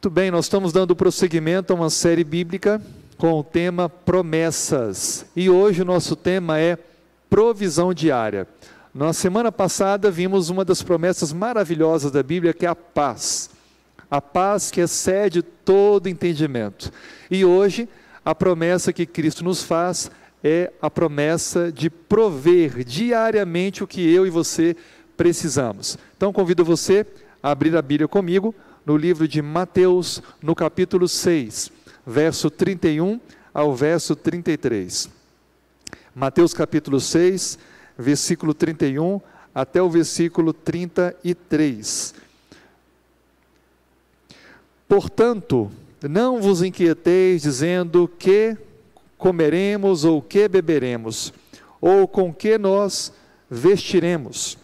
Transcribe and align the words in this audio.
Muito 0.00 0.08
bem, 0.08 0.30
nós 0.30 0.46
estamos 0.46 0.72
dando 0.72 0.96
prosseguimento 0.96 1.74
a 1.74 1.76
uma 1.76 1.90
série 1.90 2.24
bíblica 2.24 2.80
com 3.18 3.38
o 3.38 3.44
tema 3.44 3.86
promessas. 3.86 5.26
E 5.36 5.50
hoje 5.50 5.82
o 5.82 5.84
nosso 5.84 6.16
tema 6.16 6.58
é 6.58 6.78
provisão 7.28 7.92
diária. 7.92 8.48
Na 8.94 9.12
semana 9.12 9.52
passada 9.52 10.10
vimos 10.10 10.48
uma 10.48 10.64
das 10.64 10.82
promessas 10.82 11.34
maravilhosas 11.34 12.10
da 12.10 12.22
Bíblia, 12.22 12.54
que 12.54 12.64
é 12.64 12.68
a 12.70 12.74
paz. 12.74 13.50
A 14.10 14.22
paz 14.22 14.70
que 14.70 14.80
excede 14.80 15.42
todo 15.42 16.08
entendimento. 16.08 16.90
E 17.30 17.44
hoje 17.44 17.86
a 18.24 18.34
promessa 18.34 18.94
que 18.94 19.04
Cristo 19.04 19.44
nos 19.44 19.62
faz 19.62 20.10
é 20.42 20.72
a 20.80 20.88
promessa 20.88 21.70
de 21.70 21.90
prover 21.90 22.84
diariamente 22.84 23.84
o 23.84 23.86
que 23.86 24.00
eu 24.10 24.26
e 24.26 24.30
você 24.30 24.74
precisamos. 25.14 25.98
Então 26.16 26.32
convido 26.32 26.64
você 26.64 27.06
a 27.42 27.50
abrir 27.50 27.76
a 27.76 27.82
Bíblia 27.82 28.08
comigo 28.08 28.54
no 28.84 28.96
livro 28.96 29.28
de 29.28 29.42
Mateus, 29.42 30.22
no 30.42 30.54
capítulo 30.54 31.08
6, 31.08 31.70
verso 32.06 32.50
31 32.50 33.20
ao 33.52 33.74
verso 33.74 34.16
33. 34.16 35.08
Mateus 36.14 36.52
capítulo 36.52 37.00
6, 37.00 37.58
versículo 37.96 38.54
31 38.54 39.20
até 39.54 39.82
o 39.82 39.90
versículo 39.90 40.52
33. 40.52 42.14
Portanto, 44.88 45.70
não 46.02 46.40
vos 46.40 46.62
inquieteis 46.62 47.42
dizendo 47.42 48.10
que 48.18 48.56
comeremos 49.16 50.04
ou 50.04 50.22
que 50.22 50.48
beberemos, 50.48 51.32
ou 51.80 52.08
com 52.08 52.32
que 52.32 52.56
nós 52.56 53.12
vestiremos, 53.50 54.56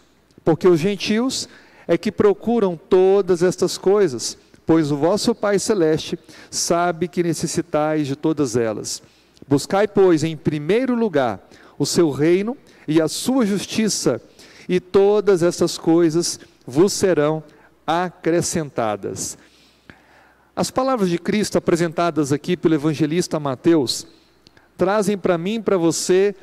porque 0.43 0.67
os 0.67 0.79
gentios 0.79 1.47
é 1.87 1.97
que 1.97 2.11
procuram 2.11 2.75
todas 2.75 3.41
estas 3.41 3.77
coisas, 3.77 4.37
pois 4.65 4.91
o 4.91 4.97
vosso 4.97 5.33
Pai 5.33 5.57
Celeste 5.57 6.19
sabe 6.51 7.07
que 7.07 7.23
necessitais 7.23 8.07
de 8.07 8.15
todas 8.15 8.55
elas. 8.55 9.01
Buscai, 9.47 9.87
pois, 9.87 10.23
em 10.23 10.35
primeiro 10.35 10.93
lugar 10.93 11.47
o 11.79 11.85
seu 11.85 12.09
reino 12.09 12.57
e 12.87 13.01
a 13.01 13.07
sua 13.07 13.45
justiça, 13.45 14.19
e 14.67 14.79
todas 14.79 15.43
estas 15.43 15.77
coisas 15.77 16.39
vos 16.65 16.91
serão 16.91 17.43
acrescentadas. 17.85 19.37
As 20.53 20.71
palavras 20.71 21.09
de 21.09 21.17
Cristo 21.17 21.57
apresentadas 21.57 22.33
aqui 22.33 22.57
pelo 22.57 22.75
evangelista 22.75 23.39
Mateus 23.39 24.07
trazem 24.75 25.17
para 25.17 25.37
mim 25.37 25.55
e 25.55 25.61
para 25.61 25.77
você 25.77 26.35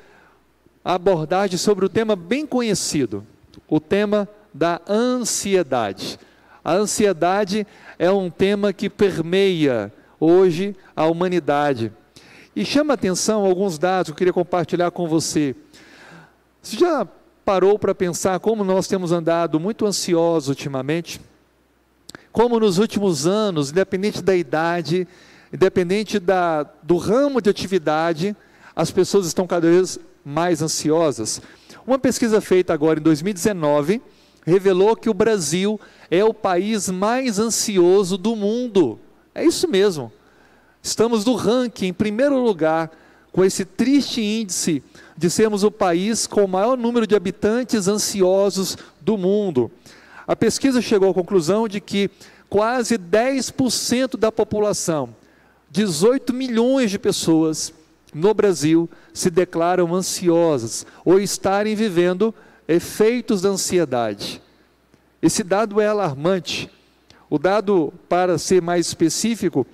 a 0.85 0.95
abordagem 0.95 1.59
sobre 1.59 1.85
o 1.85 1.89
tema 1.89 2.15
bem 2.17 2.47
conhecido, 2.47 3.27
o 3.69 3.81
tema 3.81 4.29
da 4.55 4.81
ansiedade. 4.89 6.17
A 6.65 6.75
ansiedade 6.75 7.67
é 7.99 8.11
um 8.11 8.31
tema 8.31 8.73
que 8.73 8.89
permeia 8.89 9.93
hoje 10.21 10.77
a 10.95 11.07
humanidade. 11.07 11.93
E 12.55 12.65
chama 12.65 12.95
atenção 12.95 13.45
alguns 13.45 13.79
dados 13.79 14.07
que 14.07 14.13
eu 14.13 14.17
queria 14.17 14.33
compartilhar 14.33 14.93
com 14.93 15.09
você. 15.09 15.57
Você 16.63 16.79
já 16.79 17.07
parou 17.45 17.79
para 17.79 17.95
pensar 17.95 18.39
como 18.39 18.65
nós 18.65 18.87
temos 18.87 19.13
andado 19.13 19.59
muito 19.59 19.85
ansiosos 19.85 20.49
ultimamente? 20.49 21.21
Como 22.33 22.59
nos 22.59 22.79
últimos 22.79 23.27
anos, 23.27 23.71
independente 23.71 24.23
da 24.23 24.35
idade, 24.35 25.07
independente 25.53 26.19
da, 26.19 26.63
do 26.83 26.97
ramo 26.97 27.43
de 27.43 27.51
atividade, 27.51 28.35
as 28.75 28.91
pessoas 28.91 29.27
estão 29.27 29.47
cada 29.47 29.69
vez 29.69 29.99
mais 30.25 30.63
ansiosas. 30.63 31.43
Uma 31.87 31.99
pesquisa 31.99 32.41
feita 32.41 32.73
agora 32.73 32.99
em 32.99 33.03
2019 33.03 34.01
revelou 34.45 34.95
que 34.95 35.09
o 35.09 35.15
Brasil 35.15 35.81
é 36.11 36.25
o 36.25 36.35
país 36.35 36.89
mais 36.89 37.39
ansioso 37.39 38.17
do 38.19 38.37
mundo. 38.37 38.99
É 39.35 39.45
isso 39.45 39.67
mesmo. 39.69 40.13
Estamos 40.83 41.25
no 41.25 41.35
ranking 41.35 41.87
em 41.87 41.93
primeiro 41.93 42.39
lugar, 42.43 42.91
com 43.33 43.45
esse 43.45 43.65
triste 43.65 44.21
índice 44.21 44.83
de 45.17 45.31
sermos 45.31 45.65
o 45.65 45.71
país 45.71 46.27
com 46.27 46.45
o 46.45 46.49
maior 46.49 46.77
número 46.77 47.07
de 47.07 47.17
habitantes 47.17 47.89
ansiosos 47.89 48.77
do 49.01 49.17
mundo. 49.17 49.71
A 50.27 50.37
pesquisa 50.37 50.81
chegou 50.81 51.11
à 51.11 51.15
conclusão 51.15 51.67
de 51.67 51.81
que 51.81 52.11
quase 52.49 52.99
10% 52.99 54.17
da 54.17 54.31
população, 54.31 55.15
18 55.71 56.33
milhões 56.33 56.91
de 56.91 56.99
pessoas 56.99 57.73
no 58.13 58.33
Brasil, 58.33 58.89
se 59.13 59.31
declaram 59.31 59.93
ansiosas 59.95 60.87
ou 61.05 61.19
estarem 61.19 61.75
vivendo 61.75 62.33
efeitos 62.67 63.43
da 63.43 63.51
ansiedade. 63.51 64.41
Esse 65.21 65.43
dado 65.43 65.81
é 65.81 65.87
alarmante. 65.87 66.71
O 67.31 67.39
dado, 67.39 67.93
para 68.09 68.39
ser 68.39 68.61
mais 68.61 68.87
específico, 68.87 69.67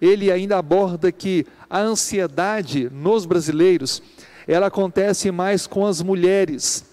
ele 0.00 0.30
ainda 0.30 0.58
aborda 0.58 1.12
que 1.12 1.46
a 1.68 1.80
ansiedade 1.80 2.90
nos 2.90 3.26
brasileiros, 3.26 4.02
ela 4.46 4.66
acontece 4.66 5.30
mais 5.30 5.66
com 5.66 5.86
as 5.86 6.02
mulheres. 6.02 6.84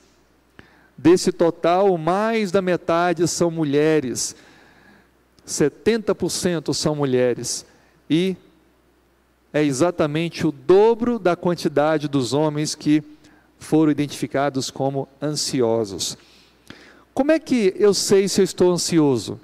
Desse 0.97 1.31
total, 1.31 1.97
mais 1.97 2.51
da 2.51 2.61
metade 2.61 3.27
são 3.27 3.49
mulheres. 3.49 4.35
70% 5.47 6.73
são 6.73 6.95
mulheres. 6.95 7.65
E 8.09 8.35
é 9.53 9.63
exatamente 9.63 10.45
o 10.45 10.51
dobro 10.51 11.19
da 11.19 11.35
quantidade 11.35 12.07
dos 12.07 12.33
homens 12.33 12.75
que 12.75 13.03
foram 13.61 13.91
identificados 13.91 14.69
como 14.69 15.07
ansiosos. 15.21 16.17
Como 17.13 17.31
é 17.31 17.39
que 17.39 17.73
eu 17.77 17.93
sei 17.93 18.27
se 18.27 18.41
eu 18.41 18.43
estou 18.43 18.73
ansioso? 18.73 19.39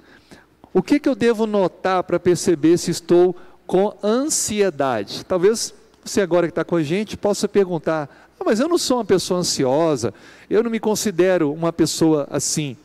O 0.74 0.82
que, 0.82 0.98
que 0.98 1.08
eu 1.08 1.14
devo 1.14 1.46
notar 1.46 2.02
para 2.02 2.18
perceber 2.18 2.76
se 2.76 2.90
estou 2.90 3.34
com 3.66 3.96
ansiedade? 4.02 5.24
Talvez 5.24 5.72
você 6.04 6.20
agora 6.20 6.46
que 6.46 6.50
está 6.50 6.64
com 6.64 6.76
a 6.76 6.82
gente 6.82 7.16
possa 7.16 7.48
perguntar: 7.48 8.28
ah, 8.38 8.44
mas 8.44 8.60
eu 8.60 8.68
não 8.68 8.76
sou 8.76 8.98
uma 8.98 9.04
pessoa 9.04 9.40
ansiosa, 9.40 10.12
eu 10.50 10.62
não 10.62 10.70
me 10.70 10.80
considero 10.80 11.52
uma 11.52 11.72
pessoa 11.72 12.26
assim. 12.30 12.76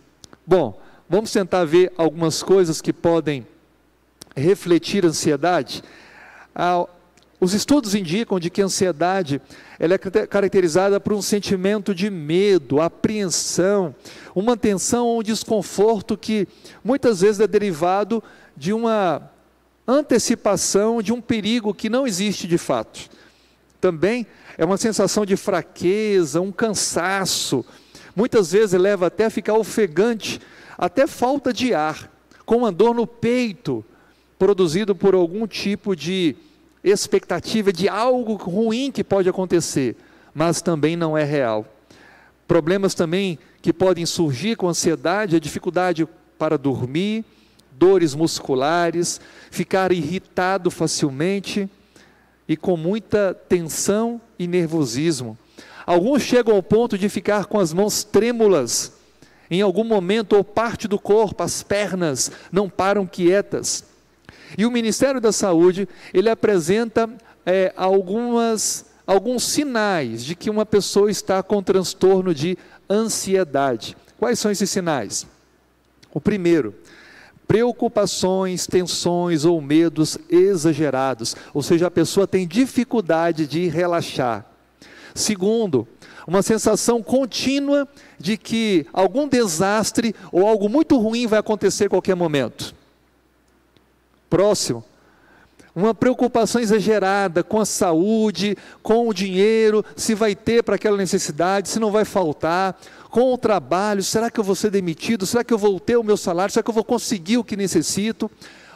Bom, 0.46 0.80
vamos 1.10 1.32
tentar 1.32 1.66
ver 1.66 1.92
algumas 1.98 2.44
coisas 2.44 2.80
que 2.80 2.94
podem 2.94 3.46
refletir 4.36 5.06
ansiedade. 5.06 5.84
Ah, 6.56 6.86
os 7.44 7.54
estudos 7.54 7.94
indicam 7.94 8.40
de 8.40 8.50
que 8.50 8.62
a 8.62 8.66
ansiedade 8.66 9.42
ela 9.78 9.96
é 9.96 9.98
caracterizada 9.98 10.98
por 10.98 11.12
um 11.12 11.22
sentimento 11.22 11.94
de 11.94 12.10
medo, 12.10 12.80
apreensão, 12.80 13.94
uma 14.34 14.56
tensão 14.56 15.06
ou 15.08 15.20
um 15.20 15.24
desconforto 15.24 16.18
que 16.18 16.48
muitas 16.82 17.20
vezes 17.20 17.42
é 17.42 17.48
derivado 17.48 18.24
de 18.56 18.72
uma 18.72 19.30
antecipação 19.86 21.02
de 21.02 21.12
um 21.12 21.20
perigo 21.20 21.74
que 21.74 21.90
não 21.90 22.08
existe 22.08 22.48
de 22.48 22.58
fato. 22.58 23.10
Também 23.82 24.26
é 24.58 24.64
uma 24.64 24.78
sensação 24.78 25.26
de 25.26 25.36
fraqueza, 25.36 26.40
um 26.40 26.52
cansaço, 26.52 27.66
muitas 28.16 28.54
vezes 28.54 28.80
leva 28.80 29.08
até 29.08 29.26
a 29.26 29.30
ficar 29.30 29.56
ofegante, 29.56 30.40
até 30.78 31.06
falta 31.06 31.52
de 31.52 31.74
ar, 31.74 32.10
com 32.46 32.56
uma 32.56 32.72
dor 32.72 32.96
no 32.96 33.06
peito, 33.06 33.84
produzido 34.40 34.96
por 34.96 35.14
algum 35.14 35.46
tipo 35.46 35.94
de 35.94 36.38
expectativa 36.84 37.72
de 37.72 37.88
algo 37.88 38.34
ruim 38.36 38.92
que 38.92 39.04
pode 39.04 39.30
acontecer, 39.30 39.96
mas 40.34 40.62
também 40.62 40.96
não 40.96 41.18
é 41.18 41.24
real. 41.24 41.66
Problemas 42.48 42.94
também 42.94 43.40
que 43.62 43.72
podem 43.72 44.06
surgir 44.06 44.56
com 44.58 44.68
ansiedade, 44.68 45.36
a 45.36 45.40
dificuldade 45.40 46.08
para 46.38 46.58
dormir, 46.58 47.24
dores 47.72 48.14
musculares, 48.14 49.22
ficar 49.50 49.92
irritado 49.92 50.70
facilmente 50.70 51.70
e 52.48 52.58
com 52.58 52.76
muita 52.76 53.34
tensão 53.34 54.20
e 54.38 54.46
nervosismo. 54.48 55.38
Alguns 55.86 56.22
chegam 56.24 56.56
ao 56.56 56.64
ponto 56.64 56.98
de 56.98 57.08
ficar 57.08 57.46
com 57.46 57.60
as 57.60 57.72
mãos 57.72 58.04
trêmulas 58.04 58.92
em 59.54 59.62
algum 59.62 59.84
momento 59.84 60.36
ou 60.36 60.44
parte 60.44 60.88
do 60.88 60.98
corpo, 60.98 61.44
as 61.44 61.62
pernas 61.62 62.32
não 62.52 62.68
param 62.70 63.06
quietas. 63.06 63.86
E 64.58 64.66
o 64.66 64.72
Ministério 64.72 65.20
da 65.20 65.32
Saúde, 65.32 65.88
ele 66.14 66.30
apresenta 66.30 67.10
é, 67.46 67.74
algumas, 67.76 68.86
alguns 69.06 69.44
sinais 69.44 70.24
de 70.24 70.36
que 70.36 70.50
uma 70.50 70.66
pessoa 70.66 71.10
está 71.10 71.42
com 71.42 71.62
transtorno 71.62 72.34
de 72.34 72.58
ansiedade. 72.90 73.98
Quais 74.20 74.40
são 74.40 74.52
esses 74.52 74.70
sinais? 74.70 75.28
O 76.14 76.22
primeiro, 76.22 76.76
preocupações, 77.48 78.68
tensões 78.68 79.46
ou 79.46 79.60
medos 79.60 80.18
exagerados, 80.30 81.36
ou 81.54 81.64
seja, 81.64 81.88
a 81.88 81.92
pessoa 81.92 82.28
tem 82.28 82.48
dificuldade 82.48 83.48
de 83.48 83.68
relaxar. 83.68 84.46
Segundo, 85.16 85.88
uma 86.26 86.42
sensação 86.42 87.04
contínua 87.04 87.88
de 88.18 88.38
que 88.38 88.86
algum 88.94 89.28
desastre 89.28 90.16
ou 90.32 90.48
algo 90.48 90.70
muito 90.70 90.98
ruim 90.98 91.28
vai 91.28 91.40
acontecer 91.40 91.86
a 91.86 91.90
qualquer 91.90 92.16
momento 92.16 92.74
próximo. 94.34 94.84
Uma 95.76 95.94
preocupação 95.94 96.60
exagerada 96.60 97.44
com 97.44 97.60
a 97.60 97.66
saúde, 97.66 98.58
com 98.82 99.08
o 99.08 99.14
dinheiro, 99.14 99.86
se 99.96 100.16
vai 100.16 100.36
ter 100.36 100.64
para 100.64 100.74
aquela 100.74 100.98
necessidade, 100.98 101.70
se 101.70 101.80
não 101.80 101.92
vai 101.92 102.04
faltar, 102.04 102.76
com 103.12 103.32
o 103.32 103.38
trabalho, 103.38 104.02
será 104.02 104.32
que 104.32 104.40
eu 104.40 104.44
vou 104.44 104.56
ser 104.56 104.72
demitido? 104.72 105.28
Será 105.28 105.44
que 105.44 105.54
eu 105.54 105.58
vou 105.60 105.80
ter 105.80 105.98
o 105.98 106.04
meu 106.04 106.18
salário? 106.18 106.52
Será 106.52 106.64
que 106.64 106.70
eu 106.72 106.74
vou 106.74 106.84
conseguir 106.84 107.38
o 107.38 107.44
que 107.44 107.56
necessito? 107.56 108.30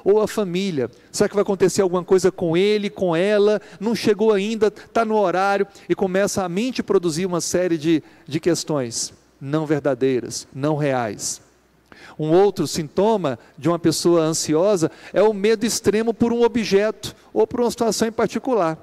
Ou 0.03 0.21
a 0.21 0.27
família? 0.27 0.91
Será 1.11 1.27
que 1.27 1.33
vai 1.33 1.41
acontecer 1.41 1.81
alguma 1.81 2.03
coisa 2.03 2.31
com 2.31 2.55
ele, 2.55 2.87
com 2.87 3.15
ela? 3.15 3.59
Não 3.79 3.95
chegou 3.95 4.31
ainda, 4.31 4.67
está 4.67 5.03
no 5.03 5.17
horário 5.17 5.65
e 5.89 5.95
começa 5.95 6.43
a 6.43 6.49
mente 6.49 6.83
produzir 6.83 7.25
uma 7.25 7.41
série 7.41 7.79
de, 7.79 8.03
de 8.27 8.39
questões 8.39 9.11
não 9.41 9.65
verdadeiras, 9.65 10.47
não 10.53 10.75
reais. 10.75 11.46
Um 12.19 12.31
outro 12.31 12.65
sintoma 12.65 13.37
de 13.57 13.69
uma 13.69 13.77
pessoa 13.77 14.21
ansiosa 14.21 14.91
é 15.13 15.21
o 15.21 15.33
medo 15.33 15.65
extremo 15.65 16.13
por 16.13 16.33
um 16.33 16.43
objeto 16.43 17.15
ou 17.33 17.45
por 17.45 17.61
uma 17.61 17.69
situação 17.69 18.07
em 18.07 18.11
particular. 18.11 18.77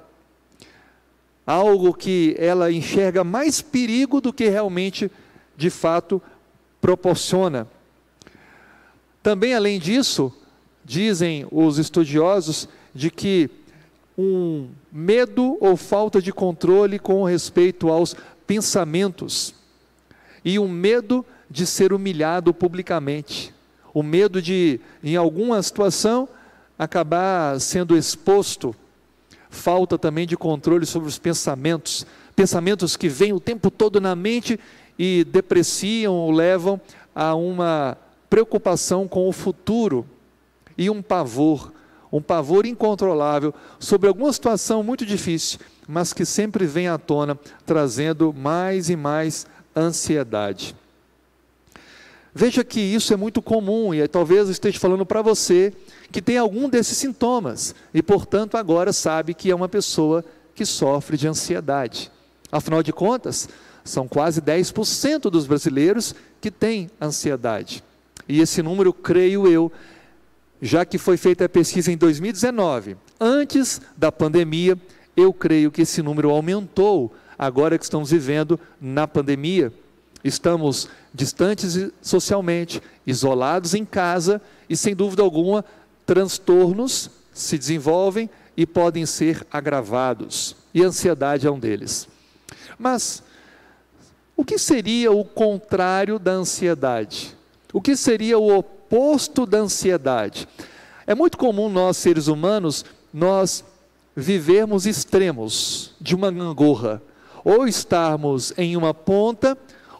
Algo 1.45 1.93
que 1.93 2.35
ela 2.39 2.71
enxerga 2.71 3.23
mais 3.23 3.61
perigo 3.61 4.21
do 4.21 4.31
que 4.31 4.47
realmente, 4.47 5.11
de 5.55 5.69
fato, 5.69 6.21
proporciona. 6.79 7.67
Também, 9.21 9.53
além 9.53 9.79
disso, 9.79 10.31
dizem 10.83 11.45
os 11.51 11.77
estudiosos 11.77 12.69
de 12.93 13.11
que 13.11 13.49
um 14.17 14.69
medo 14.91 15.57
ou 15.59 15.75
falta 15.75 16.21
de 16.21 16.31
controle 16.31 16.97
com 16.97 17.23
respeito 17.23 17.89
aos 17.89 18.15
pensamentos 18.47 19.53
e 20.43 20.59
um 20.59 20.67
medo 20.67 21.25
de 21.49 21.65
ser 21.65 21.93
humilhado 21.93 22.53
publicamente, 22.53 23.53
o 23.93 24.03
medo 24.03 24.41
de, 24.41 24.79
em 25.03 25.15
alguma 25.15 25.61
situação, 25.61 26.27
acabar 26.77 27.59
sendo 27.59 27.97
exposto, 27.97 28.75
falta 29.49 29.97
também 29.97 30.27
de 30.27 30.35
controle 30.35 30.85
sobre 30.85 31.07
os 31.07 31.17
pensamentos, 31.17 32.05
pensamentos 32.35 32.97
que 32.97 33.07
vêm 33.07 33.31
o 33.31 33.39
tempo 33.39 33.71
todo 33.71 34.01
na 34.01 34.15
mente 34.15 34.59
e 34.99 35.23
depreciam 35.23 36.13
ou 36.13 36.31
levam 36.31 36.79
a 37.13 37.33
uma 37.35 37.97
preocupação 38.29 39.07
com 39.07 39.29
o 39.29 39.31
futuro 39.31 40.05
e 40.77 40.89
um 40.89 41.01
pavor, 41.01 41.71
um 42.11 42.21
pavor 42.21 42.65
incontrolável 42.65 43.53
sobre 43.79 44.09
alguma 44.09 44.31
situação 44.33 44.83
muito 44.83 45.05
difícil, 45.05 45.59
mas 45.87 46.11
que 46.11 46.25
sempre 46.25 46.65
vem 46.65 46.87
à 46.89 46.97
tona, 46.97 47.39
trazendo 47.65 48.33
mais 48.33 48.89
e 48.89 48.95
mais 48.95 49.47
ansiedade. 49.75 50.75
Veja 52.37 52.65
que 52.65 52.81
isso 52.81 53.13
é 53.13 53.15
muito 53.15 53.41
comum 53.41 53.93
e 53.93 54.05
talvez 54.09 54.47
eu 54.47 54.51
esteja 54.51 54.77
falando 54.77 55.05
para 55.05 55.21
você 55.21 55.71
que 56.11 56.21
tem 56.21 56.37
algum 56.37 56.67
desses 56.67 56.97
sintomas 56.97 57.73
e, 57.93 58.03
portanto, 58.03 58.57
agora 58.57 58.91
sabe 58.91 59.33
que 59.33 59.49
é 59.49 59.55
uma 59.55 59.69
pessoa 59.69 60.23
que 60.53 60.65
sofre 60.65 61.15
de 61.15 61.29
ansiedade. 61.29 62.11
Afinal 62.51 62.83
de 62.83 62.91
contas, 62.91 63.47
são 63.85 64.05
quase 64.05 64.41
10% 64.41 65.29
dos 65.29 65.47
brasileiros 65.47 66.13
que 66.41 66.51
têm 66.51 66.89
ansiedade. 67.01 67.81
E 68.27 68.41
esse 68.41 68.61
número, 68.61 68.91
creio 68.91 69.47
eu, 69.47 69.71
já 70.61 70.83
que 70.83 70.97
foi 70.97 71.15
feita 71.15 71.45
a 71.45 71.49
pesquisa 71.49 71.89
em 71.89 71.95
2019, 71.95 72.97
antes 73.17 73.79
da 73.95 74.11
pandemia, 74.11 74.77
eu 75.15 75.31
creio 75.31 75.71
que 75.71 75.83
esse 75.83 76.01
número 76.01 76.31
aumentou 76.31 77.15
agora 77.39 77.77
que 77.77 77.85
estamos 77.85 78.11
vivendo 78.11 78.59
na 78.81 79.07
pandemia. 79.07 79.71
Estamos 80.25 80.89
distantes 81.13 81.91
socialmente, 82.01 82.81
isolados 83.05 83.75
em 83.75 83.85
casa 83.85 84.41
e, 84.67 84.75
sem 84.75 84.95
dúvida 84.95 85.21
alguma, 85.21 85.63
transtornos 86.03 87.11
se 87.31 87.59
desenvolvem 87.59 88.27
e 88.57 88.65
podem 88.65 89.05
ser 89.05 89.45
agravados. 89.51 90.55
E 90.73 90.83
a 90.83 90.87
ansiedade 90.87 91.45
é 91.45 91.51
um 91.51 91.59
deles. 91.59 92.07
Mas 92.79 93.21
o 94.35 94.43
que 94.43 94.57
seria 94.57 95.11
o 95.11 95.23
contrário 95.23 96.17
da 96.17 96.31
ansiedade? 96.31 97.37
O 97.71 97.79
que 97.79 97.95
seria 97.95 98.39
o 98.39 98.57
oposto 98.57 99.45
da 99.45 99.59
ansiedade? 99.59 100.47
É 101.05 101.13
muito 101.13 101.37
comum 101.37 101.69
nós 101.69 101.97
seres 101.97 102.25
humanos 102.25 102.83
nós 103.13 103.63
vivermos 104.15 104.87
extremos 104.87 105.93
de 106.01 106.15
uma 106.15 106.31
gangorra, 106.31 106.99
ou 107.43 107.67
estarmos 107.67 108.51
em 108.57 108.75
uma 108.75 108.91
ponta 108.91 109.55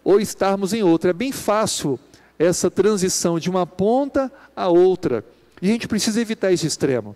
ou 0.06 0.20
estarmos 0.20 0.72
em 0.72 0.84
outra. 0.84 1.10
É 1.10 1.14
bem 1.14 1.32
fácil 1.32 2.00
essa 2.38 2.70
transição 2.70 3.40
de 3.40 3.50
uma 3.50 3.66
ponta 3.66 4.32
a 4.56 4.70
outra. 4.70 5.26
E 5.62 5.68
a 5.68 5.72
gente 5.72 5.88
precisa 5.88 6.22
evitar 6.22 6.54
esse 6.54 6.68
extremo. 6.68 7.16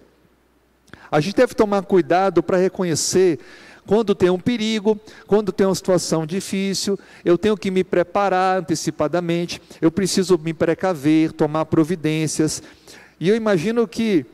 A 1.12 1.22
gente 1.22 1.36
deve 1.36 1.54
tomar 1.54 1.84
cuidado 1.84 2.42
para 2.42 2.58
reconhecer 2.58 3.40
quando 3.86 4.14
tem 4.14 4.30
um 4.30 4.40
perigo, 4.40 5.00
quando 5.26 5.52
tem 5.52 5.66
uma 5.66 5.74
situação 5.74 6.24
difícil, 6.24 7.00
eu 7.26 7.40
tenho 7.40 7.58
que 7.58 7.72
me 7.72 7.84
preparar 7.84 8.60
antecipadamente, 8.60 9.60
eu 9.82 9.92
preciso 9.92 10.38
me 10.38 10.54
precaver, 10.54 11.32
tomar 11.32 11.66
providências. 11.66 12.62
E 13.20 13.28
eu 13.28 13.36
imagino 13.36 13.88
que 13.88 14.26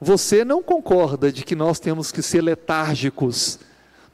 você 0.00 0.46
não 0.46 0.62
concorda 0.62 1.30
de 1.30 1.44
que 1.44 1.54
nós 1.54 1.78
temos 1.78 2.10
que 2.10 2.22
ser 2.22 2.40
letárgicos, 2.40 3.58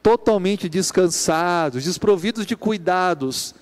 totalmente 0.05 0.69
descansados, 0.69 1.83
desprovidos 1.83 2.45
de 2.45 2.55
cuidados. 2.55 3.55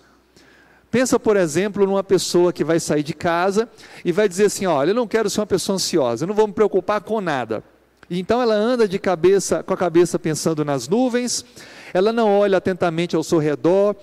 Pensa, 0.91 1.17
por 1.17 1.37
exemplo, 1.37 1.85
numa 1.85 2.03
pessoa 2.03 2.51
que 2.51 2.65
vai 2.65 2.81
sair 2.81 3.01
de 3.01 3.13
casa 3.13 3.69
e 4.03 4.11
vai 4.11 4.27
dizer 4.27 4.47
assim: 4.47 4.65
olha, 4.65 4.89
eu 4.89 4.95
não 4.95 5.07
quero 5.07 5.29
ser 5.29 5.39
uma 5.39 5.47
pessoa 5.47 5.77
ansiosa, 5.77 6.25
eu 6.25 6.27
não 6.27 6.35
vou 6.35 6.45
me 6.45 6.51
preocupar 6.51 6.99
com 6.99 7.21
nada. 7.21 7.63
Então 8.09 8.41
ela 8.41 8.55
anda 8.55 8.85
de 8.89 8.99
cabeça, 8.99 9.63
com 9.63 9.73
a 9.73 9.77
cabeça 9.77 10.19
pensando 10.19 10.65
nas 10.65 10.85
nuvens, 10.89 11.45
ela 11.93 12.11
não 12.11 12.29
olha 12.29 12.57
atentamente 12.57 13.15
ao 13.15 13.23
seu 13.23 13.39
redor, 13.39 13.95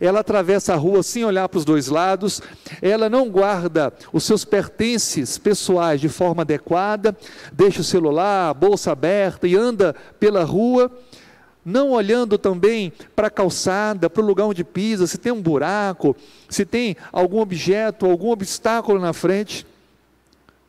ela 0.00 0.20
atravessa 0.20 0.74
a 0.74 0.76
rua 0.76 1.02
sem 1.02 1.24
olhar 1.24 1.48
para 1.48 1.58
os 1.58 1.64
dois 1.64 1.88
lados, 1.88 2.40
ela 2.80 3.10
não 3.10 3.28
guarda 3.28 3.92
os 4.12 4.22
seus 4.22 4.44
pertences 4.44 5.36
pessoais 5.36 6.00
de 6.00 6.08
forma 6.08 6.42
adequada, 6.42 7.16
deixa 7.52 7.80
o 7.80 7.84
celular, 7.84 8.50
a 8.50 8.54
bolsa 8.54 8.92
aberta 8.92 9.48
e 9.48 9.56
anda 9.56 9.94
pela 10.20 10.44
rua, 10.44 10.90
não 11.68 11.90
olhando 11.90 12.38
também 12.38 12.90
para 13.14 13.26
a 13.26 13.30
calçada, 13.30 14.08
para 14.08 14.22
o 14.22 14.26
lugar 14.26 14.46
onde 14.46 14.64
pisa, 14.64 15.06
se 15.06 15.18
tem 15.18 15.30
um 15.30 15.42
buraco, 15.42 16.16
se 16.48 16.64
tem 16.64 16.96
algum 17.12 17.40
objeto, 17.40 18.06
algum 18.06 18.30
obstáculo 18.30 18.98
na 18.98 19.12
frente. 19.12 19.66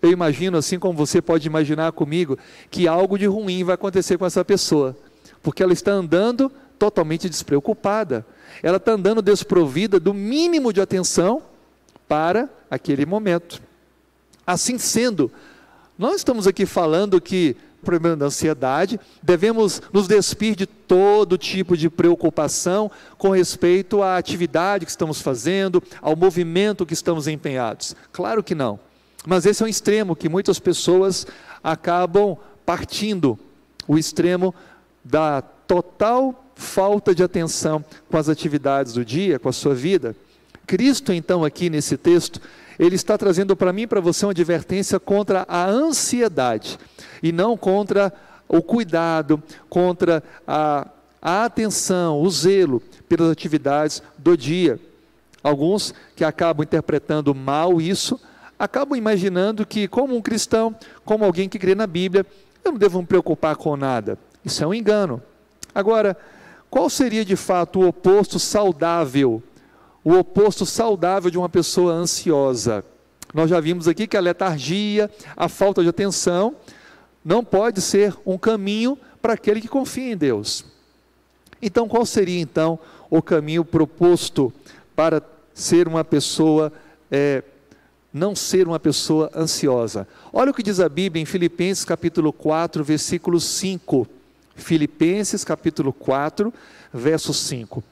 Eu 0.01 0.11
imagino, 0.11 0.57
assim 0.57 0.77
como 0.77 0.97
você 0.97 1.21
pode 1.21 1.47
imaginar 1.47 1.93
comigo, 1.93 2.37
que 2.69 2.85
algo 2.85 3.17
de 3.17 3.25
ruim 3.25 3.63
vai 3.63 3.75
acontecer 3.75 4.17
com 4.17 4.25
essa 4.25 4.43
pessoa, 4.43 4.95
porque 5.41 5.63
ela 5.63 5.71
está 5.71 5.91
andando 5.91 6.51
totalmente 6.77 7.29
despreocupada, 7.29 8.25
ela 8.61 8.77
está 8.77 8.91
andando 8.91 9.21
desprovida 9.21 9.99
do 9.99 10.13
mínimo 10.13 10.73
de 10.73 10.81
atenção 10.81 11.41
para 12.09 12.49
aquele 12.69 13.05
momento. 13.05 13.61
Assim 14.45 14.77
sendo, 14.77 15.31
nós 15.97 16.17
estamos 16.17 16.45
aqui 16.45 16.65
falando 16.65 17.21
que 17.21 17.55
problema 17.83 18.15
da 18.15 18.25
ansiedade, 18.25 18.99
devemos 19.21 19.81
nos 19.93 20.07
despir 20.07 20.55
de 20.55 20.65
todo 20.65 21.37
tipo 21.37 21.75
de 21.77 21.89
preocupação 21.89 22.91
com 23.17 23.29
respeito 23.29 24.01
à 24.01 24.17
atividade 24.17 24.85
que 24.85 24.91
estamos 24.91 25.21
fazendo, 25.21 25.81
ao 26.01 26.15
movimento 26.15 26.85
que 26.85 26.93
estamos 26.93 27.27
empenhados. 27.27 27.95
Claro 28.11 28.43
que 28.43 28.55
não. 28.55 28.79
Mas 29.25 29.45
esse 29.45 29.61
é 29.61 29.65
um 29.65 29.69
extremo 29.69 30.15
que 30.15 30.29
muitas 30.29 30.59
pessoas 30.59 31.27
acabam 31.63 32.37
partindo 32.65 33.37
o 33.87 33.97
extremo 33.97 34.53
da 35.03 35.41
total 35.41 36.45
falta 36.55 37.15
de 37.15 37.23
atenção 37.23 37.83
com 38.09 38.17
as 38.17 38.29
atividades 38.29 38.93
do 38.93 39.03
dia, 39.05 39.39
com 39.39 39.49
a 39.49 39.53
sua 39.53 39.73
vida. 39.73 40.15
Cristo, 40.67 41.11
então, 41.11 41.43
aqui 41.43 41.69
nesse 41.69 41.97
texto, 41.97 42.39
ele 42.79 42.95
está 42.95 43.17
trazendo 43.17 43.55
para 43.55 43.73
mim 43.73 43.81
e 43.81 43.87
para 43.87 43.99
você 43.99 44.25
uma 44.25 44.31
advertência 44.31 44.99
contra 44.99 45.45
a 45.49 45.65
ansiedade 45.67 46.79
e 47.21 47.31
não 47.31 47.57
contra 47.57 48.13
o 48.47 48.61
cuidado, 48.61 49.43
contra 49.69 50.23
a, 50.47 50.87
a 51.21 51.43
atenção, 51.43 52.21
o 52.21 52.29
zelo 52.29 52.81
pelas 53.07 53.29
atividades 53.29 54.01
do 54.17 54.37
dia. 54.37 54.79
Alguns 55.43 55.93
que 56.15 56.23
acabam 56.23 56.63
interpretando 56.63 57.35
mal 57.35 57.81
isso, 57.81 58.19
acabam 58.57 58.97
imaginando 58.97 59.65
que, 59.65 59.87
como 59.87 60.15
um 60.15 60.21
cristão, 60.21 60.75
como 61.05 61.25
alguém 61.25 61.47
que 61.47 61.59
crê 61.59 61.75
na 61.75 61.85
Bíblia, 61.85 62.25
eu 62.63 62.71
não 62.71 62.79
devo 62.79 63.01
me 63.01 63.07
preocupar 63.07 63.55
com 63.55 63.75
nada. 63.75 64.17
Isso 64.43 64.63
é 64.63 64.67
um 64.67 64.73
engano. 64.73 65.21
Agora, 65.73 66.17
qual 66.69 66.89
seria 66.89 67.25
de 67.25 67.35
fato 67.35 67.79
o 67.81 67.87
oposto 67.87 68.39
saudável? 68.39 69.43
O 70.03 70.13
oposto 70.13 70.65
saudável 70.65 71.29
de 71.29 71.37
uma 71.37 71.49
pessoa 71.49 71.93
ansiosa. 71.93 72.83
Nós 73.33 73.49
já 73.49 73.59
vimos 73.59 73.87
aqui 73.87 74.07
que 74.07 74.17
a 74.17 74.21
letargia, 74.21 75.09
a 75.35 75.47
falta 75.47 75.83
de 75.83 75.89
atenção, 75.89 76.55
não 77.23 77.43
pode 77.43 77.81
ser 77.81 78.15
um 78.25 78.37
caminho 78.37 78.97
para 79.21 79.33
aquele 79.33 79.61
que 79.61 79.67
confia 79.67 80.13
em 80.13 80.17
Deus. 80.17 80.65
Então, 81.61 81.87
qual 81.87 82.05
seria 82.05 82.39
então 82.39 82.79
o 83.09 83.21
caminho 83.21 83.65
proposto 83.65 84.53
para 84.95 85.21
ser 85.53 85.87
uma 85.87 86.03
pessoa 86.03 86.71
é, 87.11 87.43
não 88.13 88.35
ser 88.35 88.67
uma 88.67 88.79
pessoa 88.79 89.29
ansiosa. 89.35 90.07
Olha 90.33 90.51
o 90.51 90.53
que 90.53 90.63
diz 90.63 90.79
a 90.79 90.89
Bíblia 90.89 91.21
em 91.21 91.25
Filipenses 91.25 91.85
capítulo 91.85 92.33
4, 92.33 92.83
versículo 92.83 93.39
5. 93.39 94.07
Filipenses 94.55 95.43
capítulo 95.43 95.93
4, 95.93 96.53
verso 96.93 97.33
5. 97.33 97.83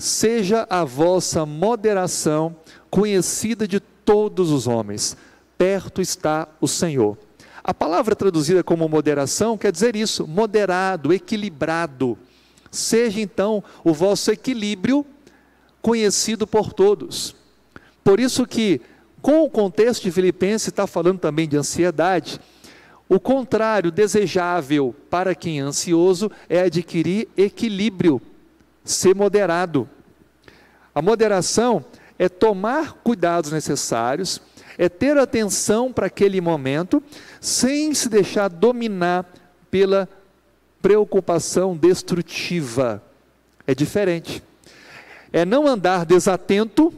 Seja 0.00 0.66
a 0.70 0.82
vossa 0.82 1.44
moderação 1.44 2.56
conhecida 2.88 3.68
de 3.68 3.78
todos 3.78 4.50
os 4.50 4.66
homens, 4.66 5.14
perto 5.58 6.00
está 6.00 6.48
o 6.58 6.66
Senhor. 6.66 7.18
A 7.62 7.74
palavra 7.74 8.16
traduzida 8.16 8.64
como 8.64 8.88
moderação 8.88 9.58
quer 9.58 9.70
dizer 9.70 9.94
isso, 9.94 10.26
moderado, 10.26 11.12
equilibrado. 11.12 12.16
Seja 12.70 13.20
então 13.20 13.62
o 13.84 13.92
vosso 13.92 14.30
equilíbrio 14.30 15.04
conhecido 15.82 16.46
por 16.46 16.72
todos. 16.72 17.36
Por 18.02 18.18
isso 18.18 18.46
que, 18.46 18.80
com 19.20 19.42
o 19.42 19.50
contexto 19.50 20.04
de 20.04 20.10
Filipenses, 20.10 20.68
está 20.68 20.86
falando 20.86 21.18
também 21.18 21.46
de 21.46 21.58
ansiedade, 21.58 22.40
o 23.06 23.20
contrário 23.20 23.90
desejável 23.90 24.96
para 25.10 25.34
quem 25.34 25.58
é 25.58 25.62
ansioso 25.62 26.30
é 26.48 26.62
adquirir 26.62 27.28
equilíbrio, 27.36 28.22
ser 28.92 29.14
moderado. 29.14 29.88
A 30.94 31.00
moderação 31.00 31.84
é 32.18 32.28
tomar 32.28 32.94
cuidados 32.94 33.50
necessários, 33.50 34.40
é 34.76 34.88
ter 34.88 35.16
atenção 35.18 35.92
para 35.92 36.06
aquele 36.06 36.40
momento, 36.40 37.02
sem 37.40 37.94
se 37.94 38.08
deixar 38.08 38.48
dominar 38.48 39.26
pela 39.70 40.08
preocupação 40.82 41.76
destrutiva. 41.76 43.02
É 43.66 43.74
diferente. 43.74 44.42
É 45.32 45.44
não 45.44 45.66
andar 45.66 46.04
desatento, 46.04 46.92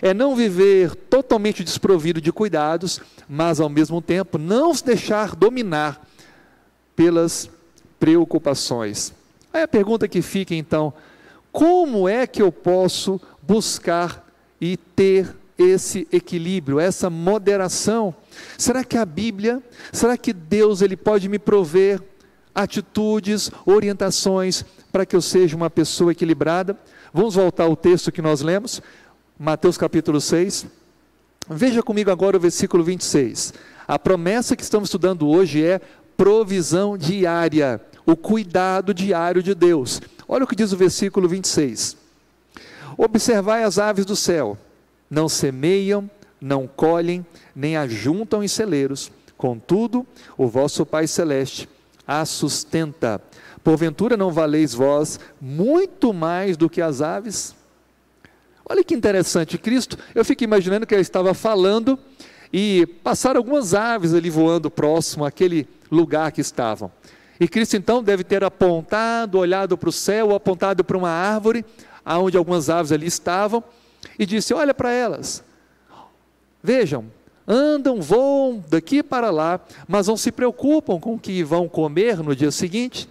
é 0.00 0.14
não 0.14 0.34
viver 0.34 0.94
totalmente 0.94 1.62
desprovido 1.62 2.20
de 2.20 2.32
cuidados, 2.32 3.00
mas 3.28 3.60
ao 3.60 3.68
mesmo 3.68 4.00
tempo 4.00 4.38
não 4.38 4.72
se 4.74 4.84
deixar 4.84 5.34
dominar 5.34 6.00
pelas 6.94 7.50
preocupações. 7.98 9.12
Aí 9.52 9.62
a 9.62 9.68
pergunta 9.68 10.08
que 10.08 10.22
fica 10.22 10.54
então: 10.54 10.92
como 11.56 12.06
é 12.06 12.26
que 12.26 12.42
eu 12.42 12.52
posso 12.52 13.18
buscar 13.40 14.22
e 14.60 14.76
ter 14.76 15.34
esse 15.56 16.06
equilíbrio, 16.12 16.78
essa 16.78 17.08
moderação? 17.08 18.14
Será 18.58 18.84
que 18.84 18.98
a 18.98 19.06
Bíblia, 19.06 19.62
será 19.90 20.18
que 20.18 20.34
Deus 20.34 20.82
ele 20.82 20.98
pode 20.98 21.30
me 21.30 21.38
prover 21.38 21.98
atitudes, 22.54 23.50
orientações 23.64 24.66
para 24.92 25.06
que 25.06 25.16
eu 25.16 25.22
seja 25.22 25.56
uma 25.56 25.70
pessoa 25.70 26.12
equilibrada? 26.12 26.78
Vamos 27.10 27.36
voltar 27.36 27.64
ao 27.64 27.74
texto 27.74 28.12
que 28.12 28.20
nós 28.20 28.42
lemos, 28.42 28.82
Mateus 29.38 29.78
capítulo 29.78 30.20
6. 30.20 30.66
Veja 31.48 31.82
comigo 31.82 32.10
agora 32.10 32.36
o 32.36 32.40
versículo 32.40 32.84
26. 32.84 33.54
A 33.88 33.98
promessa 33.98 34.54
que 34.54 34.62
estamos 34.62 34.88
estudando 34.90 35.26
hoje 35.26 35.64
é 35.64 35.80
provisão 36.18 36.98
diária, 36.98 37.80
o 38.04 38.14
cuidado 38.14 38.92
diário 38.92 39.42
de 39.42 39.54
Deus. 39.54 40.02
Olha 40.28 40.44
o 40.44 40.46
que 40.46 40.56
diz 40.56 40.72
o 40.72 40.76
versículo 40.76 41.28
26. 41.28 41.96
Observai 42.96 43.62
as 43.62 43.78
aves 43.78 44.04
do 44.04 44.16
céu, 44.16 44.56
não 45.10 45.28
semeiam, 45.28 46.10
não 46.40 46.66
colhem, 46.66 47.24
nem 47.54 47.76
ajuntam 47.76 48.42
em 48.42 48.48
celeiros, 48.48 49.10
contudo, 49.36 50.06
o 50.36 50.46
vosso 50.46 50.84
Pai 50.86 51.06
Celeste 51.06 51.68
a 52.06 52.24
sustenta. 52.24 53.20
Porventura 53.64 54.16
não 54.16 54.30
valeis 54.30 54.72
vós 54.72 55.18
muito 55.40 56.12
mais 56.12 56.56
do 56.56 56.70
que 56.70 56.80
as 56.80 57.02
aves? 57.02 57.54
Olha 58.68 58.84
que 58.84 58.94
interessante, 58.94 59.58
Cristo, 59.58 59.98
eu 60.14 60.24
fico 60.24 60.44
imaginando 60.44 60.86
que 60.86 60.94
ele 60.94 61.02
estava 61.02 61.34
falando 61.34 61.98
e 62.52 62.86
passaram 63.02 63.38
algumas 63.38 63.74
aves 63.74 64.14
ali 64.14 64.30
voando 64.30 64.70
próximo 64.70 65.24
àquele 65.24 65.68
lugar 65.90 66.30
que 66.32 66.40
estavam. 66.40 66.90
E 67.38 67.46
Cristo 67.46 67.76
então 67.76 68.02
deve 68.02 68.24
ter 68.24 68.42
apontado, 68.42 69.38
olhado 69.38 69.76
para 69.76 69.88
o 69.88 69.92
céu, 69.92 70.34
apontado 70.34 70.82
para 70.82 70.96
uma 70.96 71.10
árvore, 71.10 71.64
aonde 72.04 72.36
algumas 72.36 72.70
aves 72.70 72.92
ali 72.92 73.06
estavam, 73.06 73.62
e 74.18 74.24
disse: 74.24 74.54
Olha 74.54 74.72
para 74.72 74.90
elas, 74.90 75.44
vejam, 76.62 77.04
andam, 77.46 78.00
voam 78.00 78.64
daqui 78.68 79.02
para 79.02 79.30
lá, 79.30 79.60
mas 79.86 80.06
não 80.06 80.16
se 80.16 80.32
preocupam 80.32 80.98
com 80.98 81.14
o 81.14 81.18
que 81.18 81.42
vão 81.42 81.68
comer 81.68 82.18
no 82.18 82.34
dia 82.34 82.50
seguinte. 82.50 83.08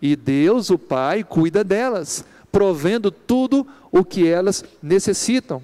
E 0.00 0.16
Deus, 0.16 0.70
o 0.70 0.78
Pai, 0.78 1.22
cuida 1.22 1.62
delas 1.62 2.24
provendo 2.50 3.10
tudo 3.10 3.66
o 3.90 4.04
que 4.04 4.28
elas 4.28 4.64
necessitam. 4.82 5.62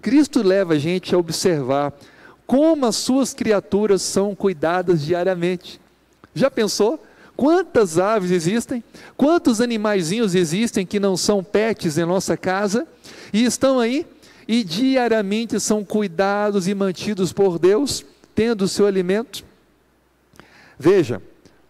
Cristo 0.00 0.40
leva 0.40 0.74
a 0.74 0.78
gente 0.78 1.14
a 1.14 1.18
observar 1.18 1.92
como 2.46 2.86
as 2.86 2.94
suas 2.94 3.34
criaturas 3.34 4.02
são 4.02 4.34
cuidadas 4.34 5.04
diariamente. 5.04 5.80
Já 6.36 6.50
pensou? 6.50 7.02
Quantas 7.34 7.98
aves 7.98 8.30
existem? 8.30 8.84
Quantos 9.16 9.58
animaizinhos 9.60 10.34
existem 10.34 10.84
que 10.84 11.00
não 11.00 11.16
são 11.16 11.42
pets 11.42 11.96
em 11.96 12.04
nossa 12.04 12.36
casa 12.36 12.86
e 13.32 13.44
estão 13.44 13.80
aí 13.80 14.06
e 14.46 14.62
diariamente 14.62 15.58
são 15.58 15.82
cuidados 15.82 16.68
e 16.68 16.74
mantidos 16.74 17.32
por 17.32 17.58
Deus, 17.58 18.04
tendo 18.34 18.66
o 18.66 18.68
seu 18.68 18.86
alimento? 18.86 19.44
Veja, 20.78 21.22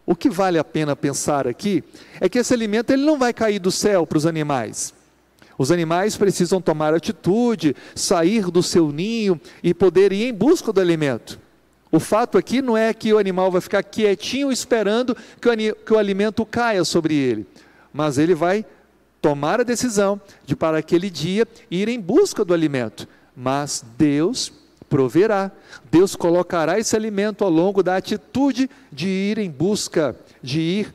o 0.05 0.17
que 0.17 0.29
vale 0.29 0.59
a 0.59 0.65
pena 0.65 0.97
pensar 0.97 1.47
aqui 1.47 1.85
é 2.21 2.29
que 2.29 2.39
esse 2.39 2.53
alimento 2.53 2.91
ele 2.91 3.05
não 3.05 3.17
vai 3.17 3.33
cair 3.33 3.61
do 3.61 3.71
céu 3.71 4.05
para 4.05 4.19
os 4.19 4.27
animais. 4.27 4.93
Os 5.57 5.71
animais 5.71 6.17
precisam 6.17 6.61
tomar 6.61 6.93
atitude, 6.93 7.75
sair 7.95 8.51
do 8.51 8.65
seu 8.65 8.91
ninho 8.91 9.41
e 9.63 9.73
poder 9.73 10.13
ir 10.13 10.25
em 10.25 10.35
busca 10.35 10.73
do 10.73 10.81
alimento. 10.81 11.46
O 11.91 12.01
fato 12.01 12.37
aqui 12.37 12.61
não 12.61 12.77
é 12.77 12.93
que 12.93 13.13
o 13.13 13.19
animal 13.19 13.51
vai 13.51 13.61
ficar 13.61 13.83
quietinho 13.83 14.51
esperando 14.51 15.17
que 15.41 15.49
o, 15.49 15.77
que 15.77 15.93
o 15.93 15.99
alimento 15.99 16.45
caia 16.45 16.85
sobre 16.85 17.15
ele, 17.15 17.47
mas 17.93 18.19
ele 18.19 18.35
vai 18.35 18.65
tomar 19.21 19.61
a 19.61 19.65
decisão 19.65 20.21
de, 20.45 20.55
para 20.55 20.79
aquele 20.79 21.11
dia, 21.11 21.47
ir 21.71 21.89
em 21.89 22.01
busca 22.01 22.45
do 22.45 22.55
alimento. 22.55 23.09
Mas 23.35 23.85
Deus 23.99 24.53
proverá. 24.89 25.51
Deus 25.91 26.15
colocará 26.15 26.79
esse 26.79 26.95
alimento 26.95 27.43
ao 27.43 27.51
longo 27.51 27.83
da 27.83 27.97
atitude 27.97 28.71
de 28.93 29.09
ir 29.09 29.39
em 29.39 29.51
busca, 29.51 30.17
de 30.43 30.61
ir 30.61 30.95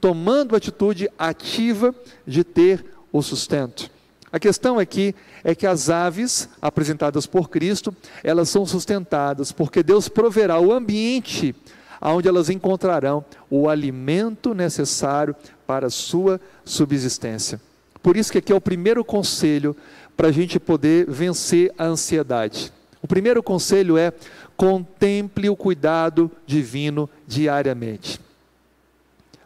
tomando 0.00 0.54
atitude 0.54 1.08
ativa 1.18 1.94
de 2.26 2.44
ter 2.44 2.84
o 3.12 3.22
sustento. 3.22 3.90
A 4.34 4.40
questão 4.40 4.80
aqui 4.80 5.14
é 5.44 5.54
que 5.54 5.64
as 5.64 5.88
aves 5.88 6.48
apresentadas 6.60 7.24
por 7.24 7.48
Cristo, 7.48 7.94
elas 8.20 8.48
são 8.48 8.66
sustentadas 8.66 9.52
porque 9.52 9.80
Deus 9.80 10.08
proverá 10.08 10.58
o 10.58 10.72
ambiente 10.72 11.54
onde 12.02 12.26
elas 12.26 12.50
encontrarão 12.50 13.24
o 13.48 13.68
alimento 13.68 14.52
necessário 14.52 15.36
para 15.64 15.86
a 15.86 15.90
sua 15.90 16.40
subsistência. 16.64 17.60
Por 18.02 18.16
isso 18.16 18.32
que 18.32 18.38
aqui 18.38 18.52
é 18.52 18.56
o 18.56 18.60
primeiro 18.60 19.04
conselho 19.04 19.76
para 20.16 20.26
a 20.26 20.32
gente 20.32 20.58
poder 20.58 21.08
vencer 21.08 21.72
a 21.78 21.84
ansiedade. 21.84 22.72
O 23.00 23.06
primeiro 23.06 23.40
conselho 23.40 23.96
é: 23.96 24.12
contemple 24.56 25.48
o 25.48 25.54
cuidado 25.54 26.28
divino 26.44 27.08
diariamente. 27.24 28.20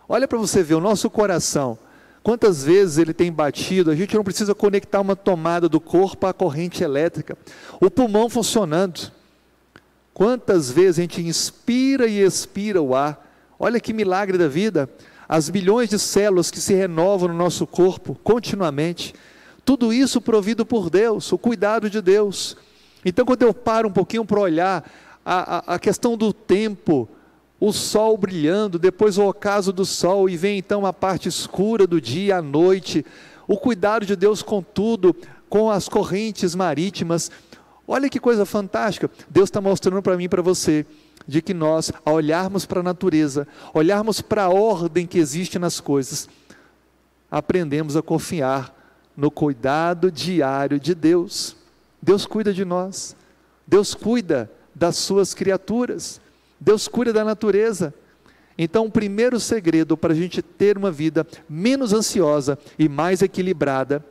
Olha 0.08 0.26
para 0.26 0.38
você 0.38 0.62
ver 0.62 0.76
o 0.76 0.80
nosso 0.80 1.10
coração. 1.10 1.78
Quantas 2.22 2.64
vezes 2.64 2.98
ele 2.98 3.14
tem 3.14 3.32
batido, 3.32 3.90
a 3.90 3.94
gente 3.94 4.14
não 4.14 4.24
precisa 4.24 4.54
conectar 4.54 5.00
uma 5.00 5.16
tomada 5.16 5.68
do 5.68 5.80
corpo 5.80 6.26
à 6.26 6.32
corrente 6.32 6.82
elétrica. 6.82 7.36
O 7.80 7.90
pulmão 7.90 8.28
funcionando. 8.28 9.12
Quantas 10.12 10.70
vezes 10.70 10.98
a 10.98 11.02
gente 11.02 11.22
inspira 11.22 12.06
e 12.06 12.20
expira 12.20 12.82
o 12.82 12.94
ar. 12.94 13.24
Olha 13.58 13.80
que 13.80 13.92
milagre 13.92 14.36
da 14.36 14.48
vida. 14.48 14.90
As 15.28 15.48
bilhões 15.48 15.88
de 15.88 15.98
células 15.98 16.50
que 16.50 16.60
se 16.60 16.74
renovam 16.74 17.28
no 17.28 17.34
nosso 17.34 17.66
corpo 17.66 18.18
continuamente. 18.22 19.14
Tudo 19.64 19.92
isso 19.92 20.20
provido 20.20 20.64
por 20.64 20.88
Deus, 20.88 21.30
o 21.30 21.38
cuidado 21.38 21.90
de 21.90 22.00
Deus. 22.00 22.56
Então, 23.04 23.24
quando 23.24 23.42
eu 23.42 23.54
paro 23.54 23.88
um 23.88 23.92
pouquinho 23.92 24.24
para 24.24 24.40
olhar 24.40 24.90
a, 25.24 25.58
a, 25.58 25.74
a, 25.74 25.78
questão 25.78 26.16
do 26.16 26.32
tempo, 26.32 27.08
o 27.60 27.72
sol 27.72 28.16
brilhando, 28.16 28.78
depois 28.78 29.18
o 29.18 29.26
ocaso 29.26 29.72
do 29.72 29.84
sol, 29.84 30.28
e 30.28 30.36
vem 30.36 30.58
então 30.58 30.86
a 30.86 30.92
parte 30.92 31.28
escura 31.28 31.86
do 31.86 32.00
dia, 32.00 32.36
a 32.36 32.42
noite, 32.42 33.04
o 33.46 33.56
cuidado 33.56 34.06
de 34.06 34.14
Deus 34.14 34.42
com 34.42 34.62
tudo, 34.62 35.14
com 35.48 35.70
as 35.70 35.88
correntes 35.88 36.54
marítimas. 36.54 37.30
Olha 37.86 38.08
que 38.08 38.20
coisa 38.20 38.44
fantástica! 38.44 39.10
Deus 39.28 39.48
está 39.48 39.60
mostrando 39.60 40.02
para 40.02 40.16
mim 40.16 40.24
e 40.24 40.28
para 40.28 40.42
você 40.42 40.86
de 41.26 41.42
que 41.42 41.52
nós, 41.52 41.92
ao 42.04 42.14
olharmos 42.14 42.64
para 42.64 42.80
a 42.80 42.82
natureza, 42.82 43.46
olharmos 43.74 44.20
para 44.20 44.44
a 44.44 44.48
ordem 44.48 45.06
que 45.06 45.18
existe 45.18 45.58
nas 45.58 45.80
coisas, 45.80 46.28
aprendemos 47.30 47.96
a 47.96 48.02
confiar 48.02 48.74
no 49.16 49.30
cuidado 49.30 50.12
diário 50.12 50.78
de 50.78 50.94
Deus. 50.94 51.56
Deus 52.00 52.24
cuida 52.24 52.54
de 52.54 52.64
nós, 52.64 53.16
Deus 53.66 53.94
cuida 53.94 54.50
das 54.74 54.96
suas 54.96 55.34
criaturas, 55.34 56.20
Deus 56.60 56.88
cuida 56.88 57.12
da 57.12 57.24
natureza. 57.24 57.94
Então, 58.56 58.86
o 58.86 58.90
primeiro 58.90 59.38
segredo 59.38 59.96
para 59.96 60.12
a 60.12 60.16
gente 60.16 60.42
ter 60.42 60.76
uma 60.76 60.90
vida 60.90 61.26
menos 61.48 61.92
ansiosa 61.92 62.58
e 62.78 62.88
mais 62.88 63.22
equilibrada 63.22 64.04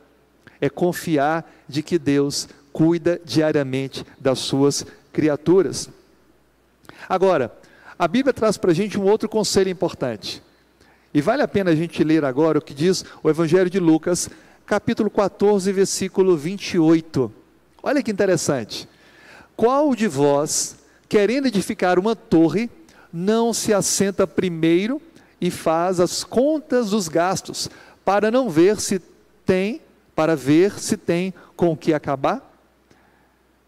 é 0.60 0.70
confiar 0.70 1.48
de 1.68 1.82
que 1.82 1.98
Deus 1.98 2.48
cuida 2.72 3.20
diariamente 3.24 4.04
das 4.18 4.38
suas 4.38 4.86
criaturas. 5.12 5.90
Agora, 7.08 7.52
a 7.98 8.08
Bíblia 8.08 8.32
traz 8.32 8.56
para 8.56 8.70
a 8.70 8.74
gente 8.74 8.98
um 8.98 9.04
outro 9.04 9.28
conselho 9.28 9.68
importante. 9.68 10.42
E 11.12 11.20
vale 11.20 11.42
a 11.42 11.48
pena 11.48 11.70
a 11.70 11.74
gente 11.74 12.04
ler 12.04 12.24
agora 12.24 12.58
o 12.58 12.62
que 12.62 12.72
diz 12.72 13.04
o 13.22 13.28
Evangelho 13.28 13.68
de 13.68 13.80
Lucas, 13.80 14.30
capítulo 14.64 15.10
14, 15.10 15.72
versículo 15.72 16.36
28. 16.36 17.32
Olha 17.82 18.02
que 18.02 18.10
interessante. 18.10 18.88
Qual 19.56 19.94
de 19.94 20.06
vós, 20.06 20.76
querendo 21.08 21.46
edificar 21.46 21.98
uma 21.98 22.14
torre, 22.14 22.70
não 23.12 23.52
se 23.52 23.72
assenta 23.72 24.26
primeiro 24.26 25.00
e 25.40 25.50
faz 25.50 26.00
as 26.00 26.24
contas 26.24 26.90
dos 26.90 27.08
gastos, 27.08 27.70
para 28.04 28.30
não 28.30 28.50
ver 28.50 28.80
se 28.80 29.00
tem, 29.44 29.80
para 30.14 30.34
ver 30.36 30.78
se 30.78 30.96
tem 30.96 31.32
com 31.56 31.72
o 31.72 31.76
que 31.76 31.94
acabar? 31.94 32.44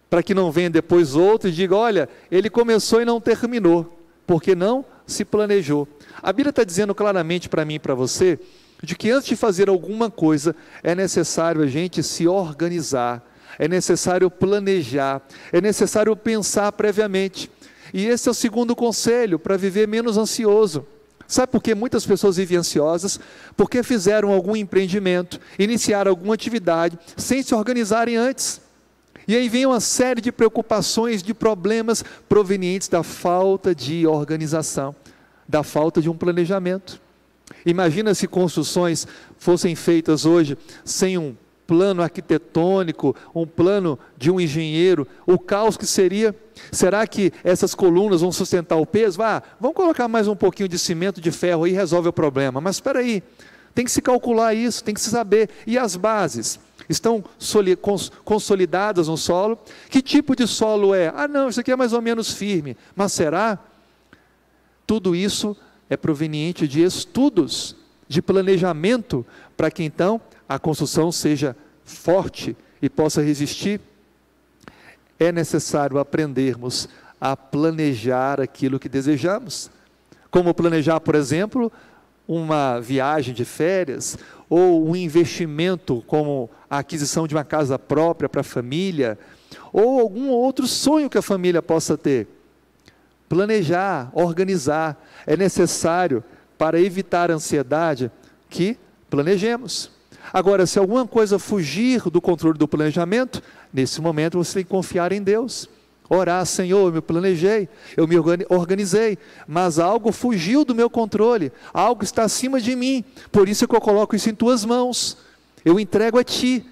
Para 0.09 0.23
que 0.23 0.35
não 0.35 0.51
venha 0.51 0.71
depois 0.71 1.15
outro 1.15 1.49
e 1.49 1.53
diga: 1.53 1.77
olha, 1.77 2.09
ele 2.31 2.51
começou 2.51 3.01
e 3.01 3.05
não 3.05 3.21
terminou, 3.21 3.99
porque 4.27 4.55
não 4.55 4.85
se 5.07 5.25
planejou. 5.25 5.89
A 6.23 6.33
Bíblia 6.33 6.51
está 6.51 6.65
dizendo 6.65 6.95
claramente 6.95 7.49
para 7.49 7.65
mim 7.65 7.75
e 7.75 7.79
para 7.79 7.95
você 7.95 8.39
de 8.83 8.97
que 8.97 9.11
antes 9.11 9.29
de 9.29 9.37
fazer 9.37 9.69
alguma 9.69 10.11
coisa 10.11 10.57
é 10.83 10.95
necessário 10.95 11.63
a 11.63 11.67
gente 11.67 12.03
se 12.03 12.27
organizar, 12.27 13.23
é 13.61 13.69
necessário 13.69 14.31
planejar, 14.31 15.21
é 15.53 15.61
necessário 15.61 16.17
pensar 16.17 16.73
previamente. 16.73 17.51
E 17.93 18.07
esse 18.07 18.27
é 18.27 18.31
o 18.31 18.35
segundo 18.35 18.75
conselho 18.75 19.39
para 19.39 19.59
viver 19.59 19.87
menos 19.87 20.17
ansioso. 20.17 20.87
Sabe 21.29 21.53
por 21.53 21.63
que 21.63 21.75
muitas 21.75 22.07
pessoas 22.07 22.39
vivem 22.39 22.57
ansiosas? 22.57 23.21
Porque 23.59 23.83
fizeram 23.83 24.33
algum 24.33 24.57
empreendimento, 24.57 25.39
iniciaram 25.59 26.11
alguma 26.11 26.33
atividade 26.33 26.99
sem 27.19 27.43
se 27.43 27.55
organizarem 27.55 28.17
antes. 28.17 28.63
E 29.29 29.37
aí 29.37 29.47
vem 29.47 29.67
uma 29.67 29.79
série 29.79 30.23
de 30.23 30.33
preocupações, 30.33 31.23
de 31.23 31.35
problemas 31.35 32.03
provenientes 32.31 32.89
da 32.89 33.03
falta 33.03 33.75
de 33.75 34.07
organização, 34.07 34.97
da 35.47 35.63
falta 35.63 36.01
de 36.01 36.09
um 36.09 36.17
planejamento. 36.17 36.99
Imagina 37.67 38.15
se 38.15 38.27
construções 38.27 39.07
fossem 39.37 39.75
feitas 39.75 40.25
hoje 40.25 40.57
sem 40.83 41.19
um 41.19 41.37
plano 41.71 42.03
arquitetônico, 42.03 43.15
um 43.33 43.47
plano 43.47 43.97
de 44.19 44.29
um 44.29 44.41
engenheiro, 44.41 45.07
o 45.25 45.39
caos 45.39 45.77
que 45.77 45.87
seria. 45.87 46.35
Será 46.73 47.07
que 47.07 47.33
essas 47.45 47.77
colunas 47.77 48.23
vão 48.23 48.33
sustentar 48.33 48.75
o 48.75 48.85
peso? 48.85 49.23
Ah, 49.23 49.41
vamos 49.61 49.77
colocar 49.77 50.09
mais 50.09 50.27
um 50.27 50.35
pouquinho 50.35 50.69
de 50.69 50.77
cimento 50.77 51.21
de 51.21 51.31
ferro 51.31 51.69
e 51.69 51.71
resolve 51.71 52.09
o 52.09 52.13
problema. 52.13 52.61
Mas 52.61 52.75
espera 52.75 52.99
aí, 52.99 53.23
tem 53.73 53.85
que 53.85 53.91
se 53.93 54.03
calcular 54.03 54.53
isso, 54.53 54.83
tem 54.83 54.93
que 54.93 55.01
se 55.01 55.11
saber. 55.11 55.49
E 55.65 55.79
as 55.79 55.95
bases? 55.95 56.59
Estão 56.89 57.23
consolidadas 58.25 59.07
no 59.07 59.17
solo? 59.17 59.57
Que 59.89 60.03
tipo 60.03 60.35
de 60.35 60.49
solo 60.49 60.93
é? 60.93 61.13
Ah, 61.15 61.29
não, 61.29 61.49
isso 61.49 61.61
aqui 61.61 61.71
é 61.71 61.77
mais 61.77 61.93
ou 61.93 62.03
menos 62.03 62.33
firme. 62.33 62.77
Mas 62.97 63.13
será? 63.13 63.61
Tudo 64.85 65.15
isso 65.15 65.57
é 65.89 65.97
proveniente 65.97 66.67
de 66.67 66.83
estudos, 66.83 67.77
de 68.09 68.21
planejamento, 68.21 69.25
para 69.57 69.71
que 69.71 69.85
então 69.85 70.21
a 70.51 70.59
construção 70.59 71.13
seja 71.13 71.57
forte 71.85 72.57
e 72.83 72.91
possa 72.91 73.23
resistir. 73.23 73.81
É 75.17 75.31
necessário 75.31 75.97
aprendermos 75.97 76.89
a 77.21 77.37
planejar 77.37 78.41
aquilo 78.41 78.81
que 78.81 78.89
desejamos. 78.89 79.71
Como 80.29 80.53
planejar, 80.53 80.99
por 80.99 81.15
exemplo, 81.15 81.71
uma 82.27 82.81
viagem 82.81 83.33
de 83.33 83.45
férias 83.45 84.19
ou 84.49 84.89
um 84.91 84.97
investimento 84.97 86.03
como 86.05 86.51
a 86.69 86.79
aquisição 86.79 87.29
de 87.29 87.35
uma 87.37 87.45
casa 87.45 87.79
própria 87.79 88.29
para 88.29 88.41
a 88.41 88.45
família 88.45 89.17
ou 89.73 90.01
algum 90.01 90.31
outro 90.31 90.67
sonho 90.67 91.09
que 91.09 91.19
a 91.19 91.23
família 91.23 91.63
possa 91.63 91.97
ter 91.97 92.27
planejar, 93.29 94.11
organizar. 94.13 95.01
É 95.25 95.37
necessário, 95.37 96.25
para 96.59 96.81
evitar 96.81 97.31
a 97.31 97.35
ansiedade, 97.35 98.11
que 98.49 98.77
planejemos. 99.09 100.00
Agora, 100.33 100.67
se 100.67 100.79
alguma 100.79 101.07
coisa 101.07 101.39
fugir 101.39 102.03
do 102.11 102.21
controle 102.21 102.59
do 102.59 102.69
planejamento, 102.69 103.43
nesse 103.73 104.01
momento 104.01 104.39
você 104.39 104.55
tem 104.55 104.65
que 104.65 104.71
confiar 104.71 105.13
em 105.13 105.23
Deus. 105.23 105.69
Orar, 106.09 106.45
Senhor, 106.45 106.89
eu 106.89 106.93
me 106.93 107.01
planejei, 107.01 107.69
eu 107.97 108.07
me 108.09 108.17
organizei, 108.49 109.17
mas 109.47 109.79
algo 109.79 110.11
fugiu 110.11 110.65
do 110.65 110.75
meu 110.75 110.91
controle, 110.91 111.53
algo 111.73 112.03
está 112.03 112.25
acima 112.25 112.61
de 112.61 112.75
mim, 112.75 113.05
por 113.31 113.49
isso 113.49 113.69
que 113.69 113.77
eu 113.77 113.81
coloco 113.81 114.17
isso 114.17 114.29
em 114.29 114.35
tuas 114.35 114.65
mãos, 114.65 115.19
eu 115.65 115.79
entrego 115.79 116.19
a 116.19 116.25
ti, 116.25 116.67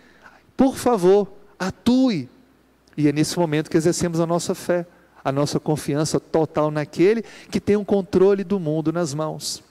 por 0.57 0.77
favor, 0.77 1.29
atue. 1.57 2.29
E 2.97 3.07
é 3.07 3.12
nesse 3.12 3.38
momento 3.38 3.71
que 3.71 3.77
exercemos 3.77 4.18
a 4.18 4.27
nossa 4.27 4.57
fé 4.57 4.85
a 5.29 5.33
nossa 5.33 5.61
confiança 5.61 6.18
total 6.18 6.71
naquele 6.71 7.23
que 7.51 7.61
tem 7.61 7.77
o 7.77 7.81
um 7.81 7.85
controle 7.85 8.42
do 8.42 8.59
mundo 8.59 8.92
nas 8.92 9.12
mãos. 9.12 9.62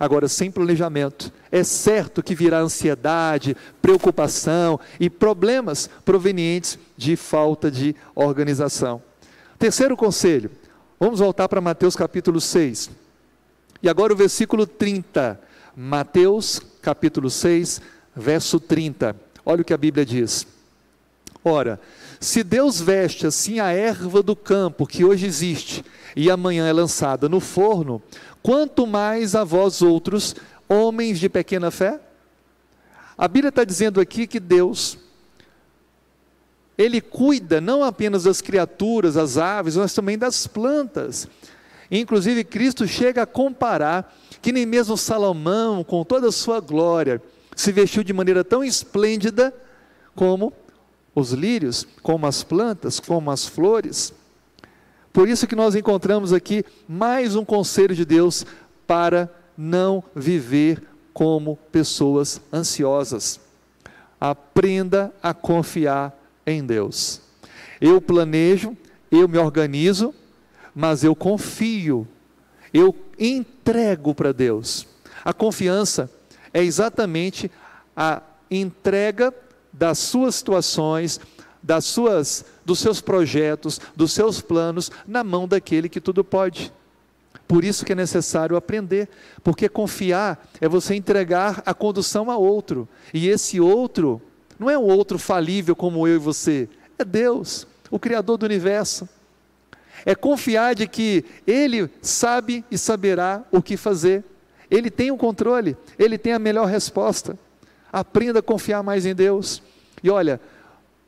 Agora, 0.00 0.28
sem 0.28 0.50
planejamento, 0.50 1.32
é 1.50 1.64
certo 1.64 2.22
que 2.22 2.34
virá 2.34 2.60
ansiedade, 2.60 3.56
preocupação 3.82 4.78
e 5.00 5.10
problemas 5.10 5.90
provenientes 6.04 6.78
de 6.96 7.16
falta 7.16 7.70
de 7.70 7.96
organização. 8.14 9.02
Terceiro 9.58 9.96
conselho, 9.96 10.50
vamos 11.00 11.18
voltar 11.18 11.48
para 11.48 11.60
Mateus 11.60 11.96
capítulo 11.96 12.40
6. 12.40 12.90
E 13.82 13.88
agora 13.88 14.12
o 14.12 14.16
versículo 14.16 14.66
30. 14.66 15.40
Mateus 15.74 16.60
capítulo 16.80 17.28
6, 17.28 17.80
verso 18.14 18.60
30. 18.60 19.16
Olha 19.44 19.62
o 19.62 19.64
que 19.64 19.74
a 19.74 19.78
Bíblia 19.78 20.04
diz. 20.06 20.46
Ora, 21.44 21.80
se 22.20 22.42
Deus 22.42 22.80
veste 22.80 23.26
assim 23.26 23.60
a 23.60 23.70
erva 23.70 24.22
do 24.22 24.34
campo 24.34 24.86
que 24.86 25.04
hoje 25.04 25.26
existe 25.26 25.84
e 26.16 26.30
amanhã 26.30 26.66
é 26.66 26.72
lançada 26.72 27.28
no 27.28 27.38
forno, 27.38 28.02
quanto 28.42 28.86
mais 28.86 29.34
a 29.34 29.44
vós 29.44 29.82
outros, 29.82 30.34
homens 30.68 31.20
de 31.20 31.28
pequena 31.28 31.70
fé? 31.70 32.00
A 33.16 33.28
Bíblia 33.28 33.50
está 33.50 33.64
dizendo 33.64 34.00
aqui 34.00 34.26
que 34.26 34.40
Deus, 34.40 34.98
Ele 36.76 37.00
cuida 37.00 37.60
não 37.60 37.84
apenas 37.84 38.24
das 38.24 38.40
criaturas, 38.40 39.14
das 39.14 39.36
aves, 39.36 39.76
mas 39.76 39.94
também 39.94 40.18
das 40.18 40.46
plantas. 40.46 41.28
Inclusive, 41.90 42.44
Cristo 42.44 42.86
chega 42.86 43.22
a 43.22 43.26
comparar 43.26 44.14
que 44.42 44.52
nem 44.52 44.66
mesmo 44.66 44.96
Salomão, 44.96 45.82
com 45.82 46.04
toda 46.04 46.28
a 46.28 46.32
sua 46.32 46.60
glória, 46.60 47.22
se 47.56 47.72
vestiu 47.72 48.04
de 48.04 48.12
maneira 48.12 48.44
tão 48.44 48.62
esplêndida 48.62 49.52
como 50.14 50.52
os 51.18 51.32
lírios, 51.32 51.86
como 52.02 52.26
as 52.26 52.42
plantas, 52.42 53.00
como 53.00 53.30
as 53.30 53.46
flores. 53.46 54.12
Por 55.12 55.28
isso 55.28 55.46
que 55.46 55.56
nós 55.56 55.74
encontramos 55.74 56.32
aqui 56.32 56.64
mais 56.86 57.34
um 57.34 57.44
conselho 57.44 57.94
de 57.94 58.04
Deus 58.04 58.46
para 58.86 59.28
não 59.56 60.02
viver 60.14 60.82
como 61.12 61.56
pessoas 61.72 62.40
ansiosas. 62.52 63.40
Aprenda 64.20 65.12
a 65.22 65.34
confiar 65.34 66.16
em 66.46 66.64
Deus. 66.64 67.20
Eu 67.80 68.00
planejo, 68.00 68.76
eu 69.10 69.26
me 69.28 69.38
organizo, 69.38 70.14
mas 70.74 71.02
eu 71.02 71.14
confio, 71.14 72.06
eu 72.72 72.94
entrego 73.18 74.14
para 74.14 74.32
Deus. 74.32 74.86
A 75.24 75.32
confiança 75.32 76.10
é 76.52 76.62
exatamente 76.62 77.50
a 77.96 78.22
entrega 78.50 79.34
das 79.78 79.98
suas 79.98 80.34
situações, 80.34 81.20
das 81.62 81.84
suas, 81.84 82.44
dos 82.64 82.80
seus 82.80 83.00
projetos, 83.00 83.80
dos 83.94 84.12
seus 84.12 84.40
planos 84.40 84.90
na 85.06 85.22
mão 85.22 85.46
daquele 85.46 85.88
que 85.88 86.00
tudo 86.00 86.24
pode. 86.24 86.72
Por 87.46 87.64
isso 87.64 87.84
que 87.84 87.92
é 87.92 87.94
necessário 87.94 88.56
aprender, 88.56 89.08
porque 89.42 89.68
confiar 89.68 90.50
é 90.60 90.68
você 90.68 90.94
entregar 90.94 91.62
a 91.64 91.72
condução 91.72 92.30
a 92.30 92.36
outro, 92.36 92.88
e 93.14 93.28
esse 93.28 93.60
outro 93.60 94.20
não 94.58 94.68
é 94.68 94.76
um 94.76 94.82
outro 94.82 95.18
falível 95.18 95.76
como 95.76 96.06
eu 96.06 96.16
e 96.16 96.18
você, 96.18 96.68
é 96.98 97.04
Deus, 97.04 97.66
o 97.90 97.98
Criador 97.98 98.36
do 98.36 98.46
universo. 98.46 99.08
É 100.04 100.14
confiar 100.14 100.74
de 100.74 100.86
que 100.86 101.24
Ele 101.46 101.88
sabe 102.02 102.64
e 102.70 102.76
saberá 102.76 103.44
o 103.52 103.62
que 103.62 103.76
fazer, 103.76 104.24
Ele 104.70 104.90
tem 104.90 105.10
o 105.10 105.16
controle, 105.16 105.76
Ele 105.98 106.18
tem 106.18 106.32
a 106.32 106.38
melhor 106.38 106.66
resposta. 106.66 107.38
Aprenda 107.92 108.40
a 108.40 108.42
confiar 108.42 108.82
mais 108.82 109.06
em 109.06 109.14
Deus. 109.14 109.62
E 110.02 110.10
olha, 110.10 110.40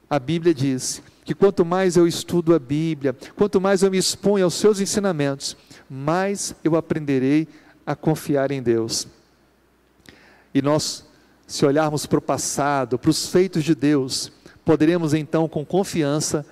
a 0.09 0.19
Bíblia 0.19 0.53
diz 0.53 1.03
que 1.25 1.35
quanto 1.35 1.65
mais 1.65 1.97
eu 1.97 2.07
estudo 2.07 2.55
a 2.55 2.59
Bíblia, 2.59 3.17
quanto 3.37 3.61
mais 3.61 3.83
eu 3.83 3.91
me 3.91 3.99
exponho 3.99 4.45
aos 4.45 4.55
seus 4.55 4.81
ensinamentos, 4.81 5.57
mais 5.89 6.55
eu 6.65 6.77
aprenderei 6.77 7.47
a 7.87 7.95
confiar 7.95 8.51
em 8.51 8.63
Deus. 8.63 9.07
E 10.53 10.61
nós, 10.61 11.07
se 11.47 11.65
olharmos 11.65 12.07
para 12.07 12.19
o 12.19 12.23
passado, 12.23 12.99
para 12.99 13.11
os 13.11 13.29
feitos 13.29 13.63
de 13.63 13.75
Deus, 13.75 14.33
poderemos 14.65 15.15
então 15.15 15.49
com 15.49 15.65
confiança 15.65 16.45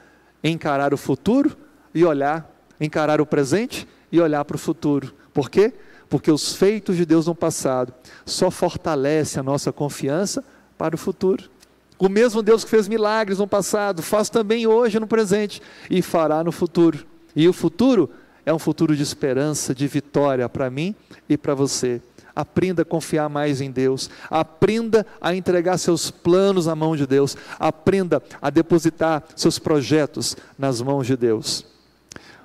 encarar 0.42 0.94
o 0.94 0.96
futuro 0.96 1.57
e 1.92 2.05
olhar, 2.05 2.48
encarar 2.81 3.20
o 3.20 3.27
presente 3.27 3.88
e 4.12 4.20
olhar 4.20 4.44
para 4.44 4.57
o 4.57 4.59
futuro. 4.59 5.12
Por 5.35 5.51
quê? 5.51 5.72
Porque 6.09 6.31
os 6.31 6.55
feitos 6.55 6.96
de 6.96 7.05
Deus 7.05 7.27
no 7.27 7.35
passado 7.35 7.92
só 8.24 8.51
fortalecem 8.51 9.40
a 9.40 9.42
nossa 9.42 9.72
confiança 9.72 10.44
para 10.77 10.94
o 10.94 10.98
futuro. 10.98 11.51
O 11.99 12.09
mesmo 12.09 12.43
Deus 12.43 12.63
que 12.63 12.71
fez 12.71 12.87
milagres 12.87 13.39
no 13.39 13.47
passado, 13.47 14.03
faz 14.03 14.31
também 14.31 14.67
hoje 14.67 15.01
no 15.01 15.07
presente 15.07 15.61
e 15.91 16.01
fará 16.01 16.45
no 16.45 16.53
futuro. 16.53 17.05
E 17.35 17.49
o 17.49 17.53
futuro 17.53 18.09
é 18.47 18.55
um 18.55 18.59
futuro 18.59 18.97
de 18.97 19.03
esperança, 19.03 19.75
de 19.75 19.87
vitória 19.89 20.49
para 20.49 20.71
mim 20.71 20.95
e 21.29 21.37
para 21.37 21.55
você. 21.55 22.01
Aprenda 22.37 22.83
a 22.83 22.85
confiar 22.85 23.29
mais 23.29 23.61
em 23.61 23.69
Deus, 23.69 24.09
aprenda 24.31 25.05
a 25.21 25.35
entregar 25.35 25.77
seus 25.77 26.09
planos 26.09 26.67
na 26.67 26.77
mão 26.77 26.97
de 26.97 27.05
Deus, 27.05 27.37
aprenda 27.59 28.23
a 28.41 28.49
depositar 28.49 29.25
seus 29.35 29.59
projetos 29.59 30.37
nas 30.57 30.81
mãos 30.81 31.05
de 31.05 31.17
Deus. 31.17 31.67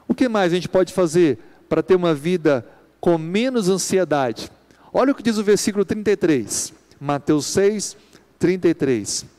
O 0.07 0.15
que 0.15 0.27
mais 0.27 0.51
a 0.51 0.55
gente 0.55 0.67
pode 0.67 0.91
fazer 0.91 1.37
para 1.69 1.83
ter 1.83 1.95
uma 1.95 2.15
vida 2.15 2.65
com 2.99 3.19
menos 3.19 3.69
ansiedade? 3.69 4.51
Olha 4.91 5.11
o 5.11 5.15
que 5.15 5.23
diz 5.23 5.37
o 5.37 5.43
versículo 5.43 5.85
33, 5.85 6.73
Mateus 6.99 7.45
6, 7.45 7.95
33. 8.39 9.32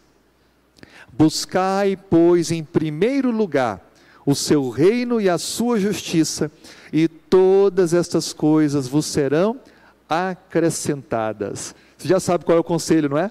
Buscai, 1.16 1.96
pois, 1.96 2.50
em 2.50 2.64
primeiro 2.64 3.30
lugar 3.30 3.80
o 4.26 4.34
seu 4.34 4.70
reino 4.70 5.20
e 5.20 5.28
a 5.28 5.36
sua 5.36 5.78
justiça, 5.78 6.50
e 6.92 7.06
todas 7.06 7.92
estas 7.92 8.32
coisas 8.32 8.88
vos 8.88 9.04
serão 9.06 9.60
acrescentadas. 10.08 11.74
Você 11.96 12.08
já 12.08 12.18
sabe 12.18 12.44
qual 12.44 12.56
é 12.56 12.60
o 12.60 12.64
conselho, 12.64 13.10
não 13.10 13.18
é? 13.18 13.30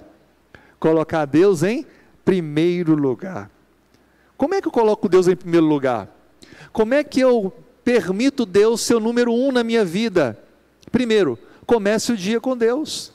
Colocar 0.78 1.24
Deus 1.24 1.62
em 1.62 1.84
primeiro 2.24 2.94
lugar. 2.94 3.50
Como 4.36 4.54
é 4.54 4.60
que 4.60 4.68
eu 4.68 4.72
coloco 4.72 5.08
Deus 5.08 5.26
em 5.26 5.36
primeiro 5.36 5.66
lugar? 5.66 6.08
Como 6.72 6.94
é 6.94 7.02
que 7.02 7.20
eu 7.20 7.52
permito 7.84 8.46
Deus 8.46 8.80
ser 8.80 8.94
o 8.94 9.00
número 9.00 9.32
um 9.32 9.50
na 9.50 9.64
minha 9.64 9.84
vida? 9.84 10.38
Primeiro, 10.90 11.38
comece 11.66 12.12
o 12.12 12.16
dia 12.16 12.40
com 12.40 12.56
Deus. 12.56 13.12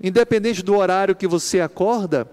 Independente 0.00 0.62
do 0.62 0.76
horário 0.76 1.16
que 1.16 1.26
você 1.26 1.60
acorda, 1.60 2.28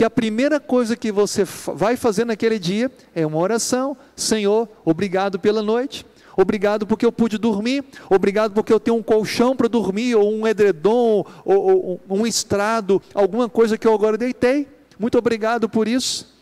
que 0.00 0.04
a 0.04 0.08
primeira 0.08 0.58
coisa 0.58 0.96
que 0.96 1.12
você 1.12 1.44
vai 1.44 1.94
fazer 1.94 2.24
naquele 2.24 2.58
dia 2.58 2.90
é 3.14 3.26
uma 3.26 3.36
oração. 3.36 3.94
Senhor, 4.16 4.66
obrigado 4.82 5.38
pela 5.38 5.60
noite. 5.60 6.06
Obrigado 6.34 6.86
porque 6.86 7.04
eu 7.04 7.12
pude 7.12 7.36
dormir. 7.36 7.84
Obrigado 8.08 8.54
porque 8.54 8.72
eu 8.72 8.80
tenho 8.80 8.96
um 8.96 9.02
colchão 9.02 9.54
para 9.54 9.68
dormir, 9.68 10.14
ou 10.14 10.32
um 10.32 10.48
edredom, 10.48 11.22
ou, 11.44 12.00
ou 12.08 12.18
um 12.18 12.26
estrado, 12.26 13.02
alguma 13.12 13.46
coisa 13.46 13.76
que 13.76 13.86
eu 13.86 13.92
agora 13.92 14.16
deitei. 14.16 14.66
Muito 14.98 15.18
obrigado 15.18 15.68
por 15.68 15.86
isso. 15.86 16.34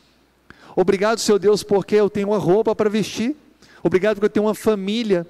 Obrigado, 0.76 1.18
Senhor 1.18 1.40
Deus, 1.40 1.64
porque 1.64 1.96
eu 1.96 2.08
tenho 2.08 2.28
uma 2.28 2.38
roupa 2.38 2.76
para 2.76 2.88
vestir. 2.88 3.34
Obrigado 3.82 4.14
porque 4.14 4.26
eu 4.26 4.30
tenho 4.30 4.46
uma 4.46 4.54
família. 4.54 5.26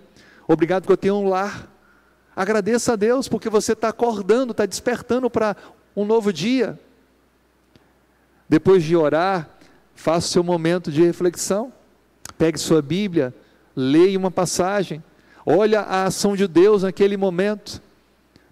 Obrigado 0.47 0.83
porque 0.83 0.93
eu 0.93 0.99
tenho 0.99 1.14
um 1.14 1.31
lar. 1.31 1.67
Agradeça 2.37 2.93
a 2.93 2.97
Deus 2.97 3.27
porque 3.27 3.49
você 3.49 3.73
está 3.73 3.88
acordando, 3.88 4.51
está 4.51 4.67
despertando 4.67 5.31
para 5.31 5.57
um 5.97 6.05
novo 6.05 6.31
dia. 6.31 6.79
Depois 8.48 8.82
de 8.82 8.96
orar, 8.96 9.48
faça 9.94 10.28
seu 10.28 10.42
momento 10.42 10.90
de 10.90 11.02
reflexão. 11.02 11.72
Pegue 12.38 12.58
sua 12.58 12.80
Bíblia, 12.80 13.34
leia 13.74 14.18
uma 14.18 14.30
passagem, 14.30 15.02
olha 15.44 15.80
a 15.80 16.04
ação 16.04 16.37
de 16.37 16.46
Deus 16.46 16.82
naquele 16.82 17.16
momento, 17.16 17.82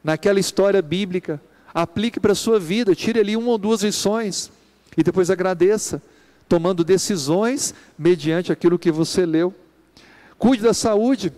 naquela 0.02 0.40
história 0.40 0.82
bíblica, 0.82 1.40
aplique 1.72 2.18
para 2.18 2.32
a 2.32 2.36
sua 2.36 2.58
vida, 2.58 2.94
tire 2.94 3.20
ali 3.20 3.36
uma 3.36 3.50
ou 3.50 3.58
duas 3.58 3.82
lições 3.82 4.50
e 4.96 5.02
depois 5.02 5.30
agradeça, 5.30 6.02
tomando 6.48 6.84
decisões 6.84 7.74
mediante 7.98 8.50
aquilo 8.52 8.78
que 8.78 8.90
você 8.90 9.26
leu. 9.26 9.54
Cuide 10.38 10.62
da 10.62 10.74
saúde. 10.74 11.32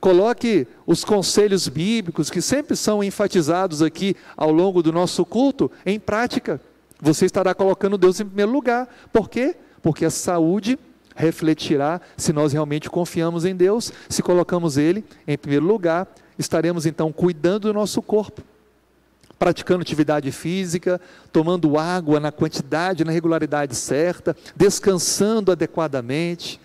Coloque 0.00 0.66
os 0.86 1.04
conselhos 1.04 1.66
bíblicos 1.66 2.30
que 2.30 2.40
sempre 2.40 2.76
são 2.76 3.02
enfatizados 3.02 3.82
aqui 3.82 4.16
ao 4.36 4.52
longo 4.52 4.82
do 4.82 4.92
nosso 4.92 5.24
culto 5.24 5.70
em 5.84 5.98
prática. 5.98 6.60
Você 7.00 7.26
estará 7.26 7.54
colocando 7.54 7.96
Deus 7.96 8.18
em 8.20 8.26
primeiro 8.26 8.50
lugar. 8.50 8.88
Por 9.12 9.28
quê? 9.28 9.56
Porque 9.82 10.04
a 10.04 10.10
saúde 10.10 10.78
refletirá 11.14 12.00
se 12.16 12.32
nós 12.32 12.52
realmente 12.52 12.88
confiamos 12.88 13.44
em 13.44 13.54
Deus, 13.54 13.92
se 14.08 14.22
colocamos 14.22 14.76
Ele 14.76 15.04
em 15.26 15.36
primeiro 15.36 15.66
lugar, 15.66 16.06
estaremos 16.38 16.86
então 16.86 17.12
cuidando 17.12 17.68
do 17.68 17.74
nosso 17.74 18.00
corpo, 18.00 18.42
praticando 19.36 19.82
atividade 19.82 20.30
física, 20.30 21.00
tomando 21.32 21.78
água 21.78 22.20
na 22.20 22.30
quantidade, 22.30 23.04
na 23.04 23.12
regularidade 23.12 23.74
certa, 23.74 24.36
descansando 24.54 25.50
adequadamente, 25.50 26.60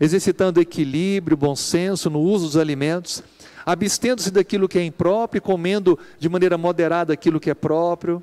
exercitando 0.00 0.60
equilíbrio, 0.60 1.36
bom 1.36 1.54
senso 1.54 2.10
no 2.10 2.20
uso 2.20 2.46
dos 2.46 2.56
alimentos, 2.56 3.22
abstendo-se 3.64 4.32
daquilo 4.32 4.68
que 4.68 4.78
é 4.78 4.84
impróprio 4.84 5.40
comendo 5.40 5.98
de 6.18 6.28
maneira 6.28 6.58
moderada 6.58 7.12
aquilo 7.12 7.40
que 7.40 7.50
é 7.50 7.54
próprio 7.54 8.22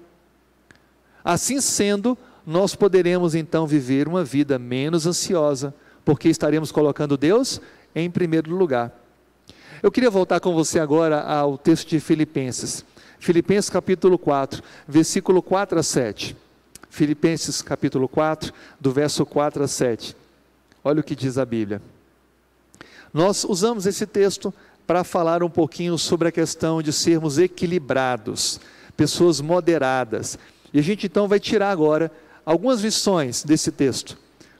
Assim 1.23 1.61
sendo, 1.61 2.17
nós 2.45 2.75
poderemos 2.75 3.35
então 3.35 3.67
viver 3.67 4.07
uma 4.07 4.23
vida 4.23 4.57
menos 4.57 5.05
ansiosa, 5.05 5.73
porque 6.03 6.29
estaremos 6.29 6.71
colocando 6.71 7.17
Deus 7.17 7.61
em 7.95 8.09
primeiro 8.09 8.55
lugar. 8.55 8.91
Eu 9.83 9.91
queria 9.91 10.09
voltar 10.09 10.39
com 10.39 10.53
você 10.53 10.79
agora 10.79 11.21
ao 11.21 11.57
texto 11.57 11.89
de 11.89 11.99
Filipenses. 11.99 12.85
Filipenses 13.19 13.69
capítulo 13.69 14.17
4, 14.17 14.63
versículo 14.87 15.41
4 15.41 15.79
a 15.79 15.83
7. 15.83 16.35
Filipenses 16.89 17.61
capítulo 17.61 18.07
4, 18.07 18.51
do 18.79 18.91
verso 18.91 19.25
4 19.25 19.63
a 19.63 19.67
7. 19.67 20.15
Olha 20.83 20.99
o 20.99 21.03
que 21.03 21.15
diz 21.15 21.37
a 21.37 21.45
Bíblia. 21.45 21.81
Nós 23.13 23.43
usamos 23.43 23.85
esse 23.85 24.05
texto 24.05 24.53
para 24.87 25.03
falar 25.03 25.43
um 25.43 25.49
pouquinho 25.49 25.97
sobre 25.97 26.27
a 26.27 26.31
questão 26.31 26.81
de 26.81 26.91
sermos 26.91 27.37
equilibrados, 27.37 28.59
pessoas 28.97 29.39
moderadas. 29.39 30.37
E 30.73 30.79
a 30.79 30.81
gente 30.81 31.07
então 31.07 31.27
vai 31.27 31.39
tirar 31.39 31.71
agora 31.71 32.11
algumas 32.45 32.81
lições 32.81 33.43
desse 33.43 33.71
texto, 33.71 34.17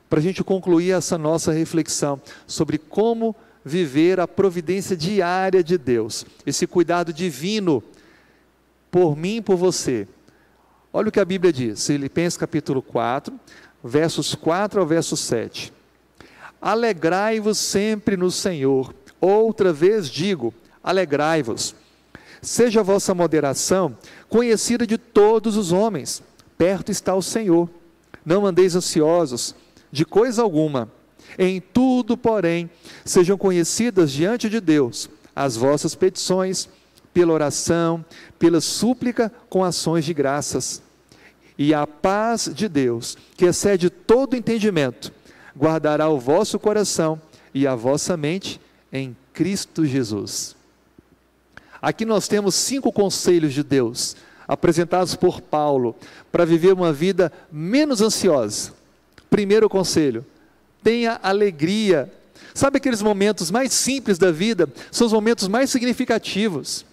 para 0.08 0.18
a 0.18 0.22
gente 0.22 0.44
concluir 0.44 0.92
essa 0.92 1.16
nossa 1.16 1.52
reflexão 1.52 2.20
sobre 2.46 2.78
como 2.78 3.34
viver 3.64 4.20
a 4.20 4.28
providência 4.28 4.96
diária 4.96 5.62
de 5.62 5.78
Deus, 5.78 6.26
esse 6.44 6.66
cuidado 6.66 7.12
divino 7.12 7.82
por 8.90 9.16
mim 9.16 9.36
e 9.36 9.40
por 9.40 9.56
você. 9.56 10.06
Olha 10.92 11.08
o 11.08 11.12
que 11.12 11.20
a 11.20 11.24
Bíblia 11.24 11.52
diz, 11.52 11.86
Filipenses 11.86 12.36
capítulo 12.36 12.82
4, 12.82 13.34
versos 13.82 14.34
4 14.34 14.80
ao 14.80 14.86
verso 14.86 15.16
7. 15.16 15.72
Alegrai-vos 16.60 17.58
sempre 17.58 18.16
no 18.16 18.30
Senhor. 18.30 18.94
Outra 19.20 19.72
vez 19.72 20.08
digo, 20.08 20.52
alegrai-vos. 20.82 21.74
Seja 22.40 22.80
a 22.80 22.82
vossa 22.82 23.14
moderação 23.14 23.96
conhecida 24.32 24.86
de 24.86 24.96
todos 24.96 25.58
os 25.58 25.72
homens. 25.72 26.22
Perto 26.56 26.90
está 26.90 27.14
o 27.14 27.20
Senhor. 27.20 27.68
Não 28.24 28.46
andeis 28.46 28.74
ansiosos 28.74 29.54
de 29.92 30.06
coisa 30.06 30.40
alguma. 30.40 30.90
Em 31.38 31.60
tudo, 31.60 32.16
porém, 32.16 32.70
sejam 33.04 33.36
conhecidas 33.36 34.10
diante 34.10 34.48
de 34.48 34.58
Deus 34.58 35.10
as 35.36 35.54
vossas 35.54 35.94
petições, 35.94 36.66
pela 37.12 37.34
oração, 37.34 38.02
pela 38.38 38.62
súplica 38.62 39.30
com 39.50 39.62
ações 39.62 40.06
de 40.06 40.14
graças. 40.14 40.82
E 41.58 41.74
a 41.74 41.86
paz 41.86 42.50
de 42.54 42.70
Deus, 42.70 43.18
que 43.36 43.44
excede 43.44 43.90
todo 43.90 44.34
entendimento, 44.34 45.12
guardará 45.54 46.08
o 46.08 46.18
vosso 46.18 46.58
coração 46.58 47.20
e 47.52 47.66
a 47.66 47.74
vossa 47.74 48.16
mente 48.16 48.58
em 48.90 49.14
Cristo 49.34 49.84
Jesus. 49.84 50.56
Aqui 51.82 52.04
nós 52.04 52.28
temos 52.28 52.54
cinco 52.54 52.92
conselhos 52.92 53.52
de 53.52 53.64
Deus, 53.64 54.14
apresentados 54.46 55.16
por 55.16 55.40
Paulo, 55.40 55.96
para 56.30 56.44
viver 56.44 56.72
uma 56.72 56.92
vida 56.92 57.32
menos 57.50 58.00
ansiosa. 58.00 58.72
Primeiro 59.28 59.68
conselho: 59.68 60.24
tenha 60.80 61.18
alegria. 61.20 62.12
Sabe 62.54 62.76
aqueles 62.76 63.02
momentos 63.02 63.50
mais 63.50 63.72
simples 63.72 64.16
da 64.16 64.30
vida? 64.30 64.68
São 64.92 65.08
os 65.08 65.12
momentos 65.12 65.48
mais 65.48 65.70
significativos. 65.70 66.84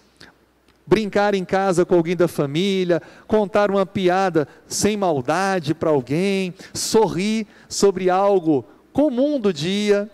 Brincar 0.84 1.34
em 1.34 1.44
casa 1.44 1.84
com 1.84 1.94
alguém 1.94 2.16
da 2.16 2.26
família, 2.26 3.00
contar 3.28 3.70
uma 3.70 3.86
piada 3.86 4.48
sem 4.66 4.96
maldade 4.96 5.72
para 5.72 5.90
alguém, 5.90 6.52
sorrir 6.74 7.46
sobre 7.68 8.10
algo 8.10 8.64
comum 8.92 9.38
do 9.38 9.52
dia. 9.52 10.10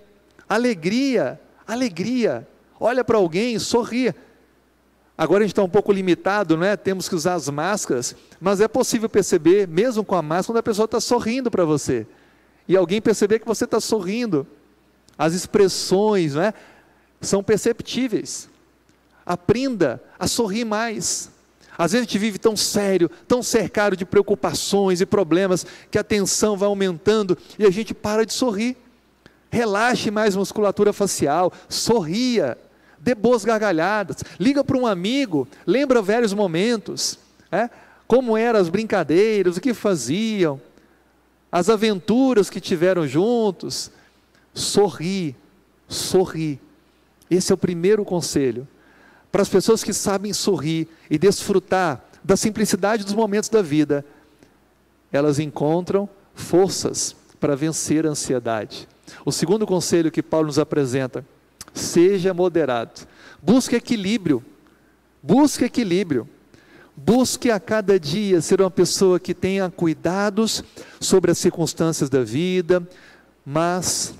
Alegria, 0.46 1.40
alegria. 1.66 2.46
Olha 2.78 3.02
para 3.02 3.16
alguém, 3.16 3.58
sorria. 3.58 4.14
Agora 5.18 5.42
a 5.42 5.46
gente 5.46 5.52
está 5.52 5.62
um 5.62 5.68
pouco 5.68 5.92
limitado, 5.92 6.56
não 6.56 6.64
é? 6.66 6.76
Temos 6.76 7.08
que 7.08 7.14
usar 7.14 7.34
as 7.34 7.48
máscaras, 7.48 8.14
mas 8.38 8.60
é 8.60 8.68
possível 8.68 9.08
perceber, 9.08 9.66
mesmo 9.66 10.04
com 10.04 10.14
a 10.14 10.20
máscara, 10.20 10.54
quando 10.54 10.58
a 10.58 10.62
pessoa 10.62 10.84
está 10.84 11.00
sorrindo 11.00 11.50
para 11.50 11.64
você. 11.64 12.06
E 12.68 12.76
alguém 12.76 13.00
perceber 13.00 13.38
que 13.38 13.46
você 13.46 13.64
está 13.64 13.80
sorrindo. 13.80 14.46
As 15.16 15.32
expressões, 15.32 16.34
não 16.34 16.42
é? 16.42 16.52
São 17.20 17.42
perceptíveis. 17.42 18.50
Aprenda 19.24 20.02
a 20.18 20.26
sorrir 20.26 20.66
mais. 20.66 21.30
Às 21.78 21.92
vezes 21.92 22.06
a 22.06 22.08
gente 22.08 22.18
vive 22.18 22.38
tão 22.38 22.56
sério, 22.56 23.10
tão 23.26 23.42
cercado 23.42 23.96
de 23.96 24.04
preocupações 24.04 25.00
e 25.00 25.06
problemas, 25.06 25.64
que 25.90 25.98
a 25.98 26.04
tensão 26.04 26.56
vai 26.56 26.66
aumentando 26.68 27.36
e 27.58 27.64
a 27.64 27.70
gente 27.70 27.94
para 27.94 28.26
de 28.26 28.34
sorrir. 28.34 28.76
Relaxe 29.50 30.10
mais 30.10 30.36
a 30.36 30.38
musculatura 30.38 30.92
facial, 30.92 31.52
sorria 31.68 32.58
dê 32.98 33.14
boas 33.14 33.44
gargalhadas, 33.44 34.18
liga 34.38 34.64
para 34.64 34.76
um 34.76 34.86
amigo, 34.86 35.46
lembra 35.66 36.02
velhos 36.02 36.32
momentos, 36.32 37.18
é? 37.50 37.68
como 38.06 38.36
eram 38.36 38.60
as 38.60 38.68
brincadeiras, 38.68 39.56
o 39.56 39.60
que 39.60 39.74
faziam, 39.74 40.60
as 41.50 41.68
aventuras 41.68 42.50
que 42.50 42.60
tiveram 42.60 43.06
juntos. 43.06 43.90
Sorri, 44.52 45.36
sorri. 45.88 46.60
Esse 47.30 47.52
é 47.52 47.54
o 47.54 47.58
primeiro 47.58 48.04
conselho. 48.04 48.66
Para 49.30 49.42
as 49.42 49.48
pessoas 49.48 49.82
que 49.82 49.92
sabem 49.92 50.32
sorrir 50.32 50.88
e 51.10 51.18
desfrutar 51.18 52.04
da 52.22 52.36
simplicidade 52.36 53.04
dos 53.04 53.14
momentos 53.14 53.48
da 53.48 53.62
vida, 53.62 54.04
elas 55.12 55.38
encontram 55.38 56.08
forças 56.34 57.14
para 57.38 57.56
vencer 57.56 58.06
a 58.06 58.10
ansiedade. 58.10 58.88
O 59.24 59.32
segundo 59.32 59.66
conselho 59.66 60.10
que 60.10 60.22
Paulo 60.22 60.46
nos 60.46 60.58
apresenta: 60.58 61.24
seja 61.78 62.32
moderado. 62.32 63.06
Busque 63.42 63.76
equilíbrio. 63.76 64.44
Busque 65.22 65.64
equilíbrio. 65.64 66.28
Busque 66.96 67.50
a 67.50 67.60
cada 67.60 68.00
dia 68.00 68.40
ser 68.40 68.60
uma 68.60 68.70
pessoa 68.70 69.20
que 69.20 69.34
tenha 69.34 69.70
cuidados 69.70 70.64
sobre 70.98 71.30
as 71.30 71.38
circunstâncias 71.38 72.08
da 72.08 72.24
vida, 72.24 72.88
mas 73.44 74.14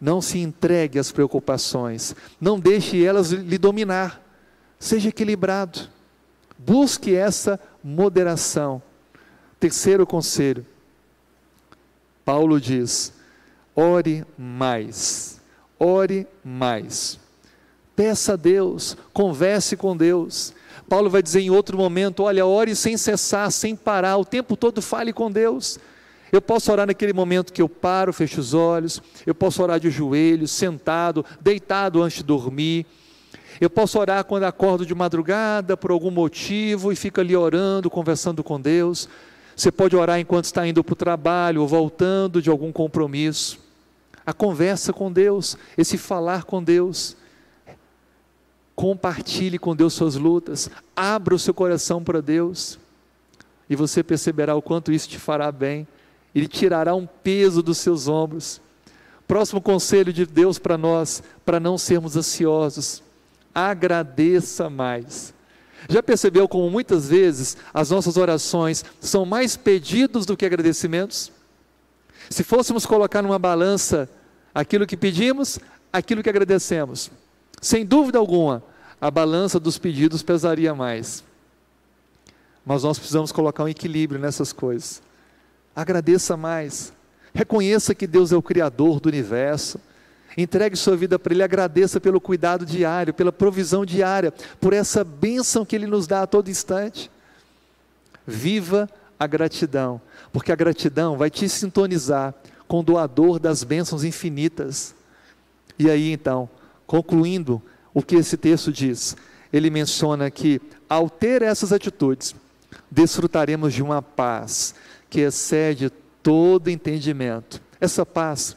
não 0.00 0.22
se 0.22 0.38
entregue 0.38 0.98
às 0.98 1.12
preocupações, 1.12 2.16
não 2.40 2.58
deixe 2.58 3.04
elas 3.04 3.30
lhe 3.30 3.58
dominar. 3.58 4.20
Seja 4.78 5.10
equilibrado. 5.10 5.88
Busque 6.58 7.14
essa 7.14 7.60
moderação. 7.84 8.82
Terceiro 9.60 10.06
conselho. 10.06 10.66
Paulo 12.24 12.60
diz: 12.60 13.12
ore 13.76 14.24
mais. 14.38 15.41
Ore 15.84 16.28
mais. 16.44 17.18
Peça 17.96 18.34
a 18.34 18.36
Deus, 18.36 18.96
converse 19.12 19.76
com 19.76 19.96
Deus. 19.96 20.54
Paulo 20.88 21.10
vai 21.10 21.20
dizer 21.20 21.40
em 21.40 21.50
outro 21.50 21.76
momento: 21.76 22.22
olha, 22.22 22.46
ore 22.46 22.76
sem 22.76 22.96
cessar, 22.96 23.50
sem 23.50 23.74
parar, 23.74 24.16
o 24.16 24.24
tempo 24.24 24.56
todo 24.56 24.80
fale 24.80 25.12
com 25.12 25.28
Deus. 25.28 25.80
Eu 26.30 26.40
posso 26.40 26.70
orar 26.70 26.86
naquele 26.86 27.12
momento 27.12 27.52
que 27.52 27.60
eu 27.60 27.68
paro, 27.68 28.12
fecho 28.12 28.38
os 28.38 28.54
olhos, 28.54 29.02
eu 29.26 29.34
posso 29.34 29.60
orar 29.60 29.80
de 29.80 29.90
joelhos, 29.90 30.52
sentado, 30.52 31.26
deitado 31.40 32.00
antes 32.00 32.18
de 32.18 32.22
dormir. 32.22 32.86
Eu 33.60 33.68
posso 33.68 33.98
orar 33.98 34.24
quando 34.24 34.44
acordo 34.44 34.86
de 34.86 34.94
madrugada 34.94 35.76
por 35.76 35.90
algum 35.90 36.12
motivo 36.12 36.92
e 36.92 36.96
fico 36.96 37.20
ali 37.20 37.34
orando, 37.34 37.90
conversando 37.90 38.44
com 38.44 38.60
Deus. 38.60 39.08
Você 39.56 39.72
pode 39.72 39.96
orar 39.96 40.20
enquanto 40.20 40.44
está 40.44 40.64
indo 40.64 40.84
para 40.84 40.92
o 40.92 40.96
trabalho 40.96 41.60
ou 41.60 41.66
voltando 41.66 42.40
de 42.40 42.48
algum 42.48 42.70
compromisso. 42.70 43.61
A 44.24 44.32
conversa 44.32 44.92
com 44.92 45.10
Deus, 45.10 45.56
esse 45.76 45.98
falar 45.98 46.44
com 46.44 46.62
Deus. 46.62 47.16
Compartilhe 48.74 49.58
com 49.58 49.76
Deus 49.76 49.92
suas 49.92 50.14
lutas, 50.14 50.70
abra 50.96 51.34
o 51.34 51.38
seu 51.38 51.52
coração 51.52 52.02
para 52.02 52.22
Deus, 52.22 52.78
e 53.68 53.76
você 53.76 54.02
perceberá 54.02 54.54
o 54.54 54.62
quanto 54.62 54.92
isso 54.92 55.08
te 55.08 55.18
fará 55.18 55.52
bem, 55.52 55.86
Ele 56.34 56.48
tirará 56.48 56.94
um 56.94 57.06
peso 57.06 57.62
dos 57.62 57.78
seus 57.78 58.08
ombros. 58.08 58.60
Próximo 59.26 59.60
conselho 59.60 60.12
de 60.12 60.26
Deus 60.26 60.58
para 60.58 60.78
nós, 60.78 61.22
para 61.44 61.60
não 61.60 61.78
sermos 61.78 62.16
ansiosos, 62.16 63.02
agradeça 63.54 64.70
mais. 64.70 65.34
Já 65.88 66.02
percebeu 66.02 66.46
como 66.46 66.70
muitas 66.70 67.08
vezes 67.08 67.56
as 67.72 67.90
nossas 67.90 68.16
orações 68.16 68.84
são 69.00 69.24
mais 69.24 69.56
pedidos 69.56 70.24
do 70.26 70.36
que 70.36 70.46
agradecimentos? 70.46 71.31
Se 72.30 72.42
fôssemos 72.42 72.86
colocar 72.86 73.22
numa 73.22 73.38
balança 73.38 74.08
aquilo 74.54 74.86
que 74.86 74.96
pedimos, 74.96 75.58
aquilo 75.92 76.22
que 76.22 76.30
agradecemos, 76.30 77.10
sem 77.60 77.84
dúvida 77.84 78.18
alguma, 78.18 78.62
a 79.00 79.10
balança 79.10 79.58
dos 79.58 79.78
pedidos 79.78 80.22
pesaria 80.22 80.74
mais. 80.74 81.24
Mas 82.64 82.84
nós 82.84 82.98
precisamos 82.98 83.32
colocar 83.32 83.64
um 83.64 83.68
equilíbrio 83.68 84.20
nessas 84.20 84.52
coisas. 84.52 85.02
Agradeça 85.74 86.36
mais. 86.36 86.92
Reconheça 87.34 87.94
que 87.94 88.06
Deus 88.06 88.30
é 88.30 88.36
o 88.36 88.42
Criador 88.42 89.00
do 89.00 89.08
universo. 89.08 89.80
Entregue 90.36 90.76
sua 90.76 90.96
vida 90.96 91.18
para 91.18 91.32
Ele, 91.34 91.42
agradeça 91.42 92.00
pelo 92.00 92.20
cuidado 92.20 92.64
diário, 92.64 93.12
pela 93.12 93.32
provisão 93.32 93.84
diária, 93.84 94.32
por 94.60 94.72
essa 94.72 95.04
bênção 95.04 95.64
que 95.64 95.76
Ele 95.76 95.86
nos 95.86 96.06
dá 96.06 96.22
a 96.22 96.26
todo 96.26 96.50
instante. 96.50 97.10
Viva 98.26 98.88
a 99.22 99.26
gratidão, 99.26 100.00
porque 100.32 100.52
a 100.52 100.56
gratidão 100.56 101.16
vai 101.16 101.30
te 101.30 101.48
sintonizar 101.48 102.34
com 102.66 102.80
o 102.80 102.82
doador 102.82 103.38
das 103.38 103.62
bênçãos 103.64 104.04
infinitas. 104.04 104.94
E 105.78 105.90
aí 105.90 106.12
então, 106.12 106.48
Concluindo 106.92 107.62
o 107.94 108.02
que 108.02 108.16
esse 108.16 108.36
texto 108.36 108.70
diz, 108.70 109.16
ele 109.50 109.70
menciona 109.70 110.30
que, 110.30 110.60
ao 110.86 111.08
ter 111.08 111.40
essas 111.40 111.72
atitudes, 111.72 112.34
desfrutaremos 112.90 113.72
de 113.72 113.82
uma 113.82 114.02
paz 114.02 114.74
que 115.08 115.20
excede 115.20 115.90
todo 116.22 116.68
entendimento. 116.68 117.62
Essa 117.80 118.04
paz 118.04 118.54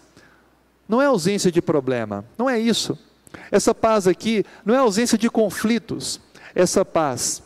não 0.86 1.02
é 1.02 1.06
ausência 1.06 1.50
de 1.50 1.62
problema, 1.62 2.26
não 2.38 2.50
é 2.50 2.60
isso. 2.60 3.00
Essa 3.50 3.74
paz 3.74 4.06
aqui 4.06 4.46
não 4.66 4.76
é 4.76 4.80
ausência 4.80 5.18
de 5.18 5.30
conflitos. 5.30 6.20
Essa 6.54 6.84
paz 6.84 7.42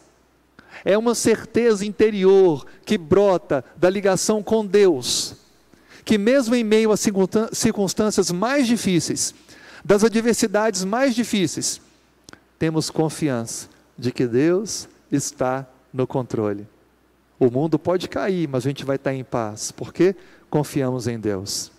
é 0.84 0.98
uma 0.98 1.16
certeza 1.16 1.86
interior 1.86 2.66
que 2.86 2.98
brota 2.98 3.64
da 3.76 3.90
ligação 3.90 4.42
com 4.42 4.66
Deus, 4.66 5.36
que 6.06 6.18
mesmo 6.18 6.56
em 6.56 6.64
meio 6.64 6.92
a 6.92 6.98
circunstâncias 6.98 8.32
mais 8.32 8.68
difíceis, 8.68 9.34
das 9.84 10.04
adversidades 10.04 10.84
mais 10.84 11.16
difíceis, 11.16 11.82
temos 12.58 12.90
confiança 12.90 13.70
de 13.98 14.12
que 14.12 14.28
Deus 14.28 14.88
está 15.12 15.68
no 15.94 16.06
controle. 16.06 16.68
O 17.40 17.50
mundo 17.50 17.80
pode 17.80 18.10
cair, 18.10 18.48
mas 18.50 18.66
a 18.66 18.70
gente 18.70 18.84
vai 18.84 18.98
estar 18.98 19.14
em 19.14 19.24
paz, 19.24 19.72
porque 19.72 20.16
confiamos 20.50 21.08
em 21.08 21.20
Deus. 21.20 21.72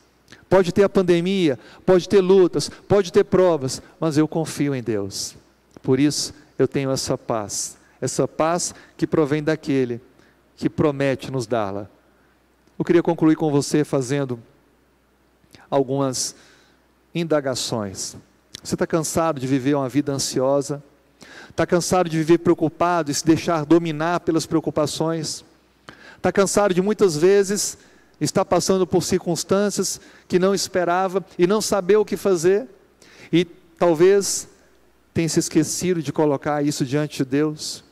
Pode 0.48 0.72
ter 0.72 0.82
a 0.82 0.88
pandemia, 0.88 1.58
pode 1.84 2.08
ter 2.08 2.20
lutas, 2.20 2.70
pode 2.88 3.12
ter 3.12 3.24
provas, 3.24 3.82
mas 4.00 4.16
eu 4.16 4.26
confio 4.26 4.74
em 4.74 4.82
Deus. 4.82 5.36
Por 5.82 6.00
isso 6.00 6.34
eu 6.58 6.66
tenho 6.66 6.90
essa 6.90 7.16
paz, 7.16 7.76
essa 8.00 8.26
paz 8.26 8.74
que 8.96 9.06
provém 9.06 9.42
daquele 9.42 10.00
que 10.56 10.68
promete 10.68 11.30
nos 11.30 11.46
dá-la. 11.46 11.88
Eu 12.78 12.84
queria 12.84 13.02
concluir 13.02 13.36
com 13.36 13.50
você 13.50 13.84
fazendo 13.84 14.38
algumas 15.70 16.34
indagações. 17.14 18.16
Você 18.62 18.74
está 18.74 18.86
cansado 18.86 19.40
de 19.40 19.46
viver 19.46 19.74
uma 19.74 19.88
vida 19.88 20.12
ansiosa? 20.12 20.82
Está 21.48 21.66
cansado 21.66 22.08
de 22.08 22.16
viver 22.18 22.38
preocupado 22.38 23.10
e 23.10 23.14
se 23.14 23.24
deixar 23.24 23.64
dominar 23.64 24.20
pelas 24.20 24.46
preocupações? 24.46 25.44
Está 26.16 26.30
cansado 26.30 26.74
de 26.74 26.82
muitas 26.82 27.16
vezes 27.16 27.78
estar 28.20 28.44
passando 28.44 28.86
por 28.86 29.02
circunstâncias 29.02 30.00
que 30.28 30.38
não 30.38 30.54
esperava 30.54 31.24
e 31.38 31.46
não 31.46 31.60
saber 31.60 31.96
o 31.96 32.04
que 32.04 32.16
fazer? 32.16 32.68
E 33.32 33.44
talvez 33.44 34.46
tenha 35.14 35.28
se 35.28 35.38
esquecido 35.38 36.02
de 36.02 36.12
colocar 36.12 36.62
isso 36.62 36.84
diante 36.84 37.18
de 37.18 37.24
Deus? 37.24 37.82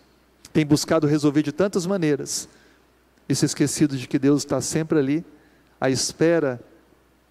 Tem 0.59 0.67
buscado 0.67 1.07
resolver 1.07 1.45
de 1.45 1.53
tantas 1.53 1.87
maneiras 1.87 2.49
e 3.29 3.33
se 3.37 3.47
esquecido 3.47 3.97
de 3.97 4.09
que 4.09 4.19
Deus 4.19 4.41
está 4.43 4.61
sempre 4.61 4.99
ali, 4.99 5.25
à 5.81 5.89
espera 5.89 6.61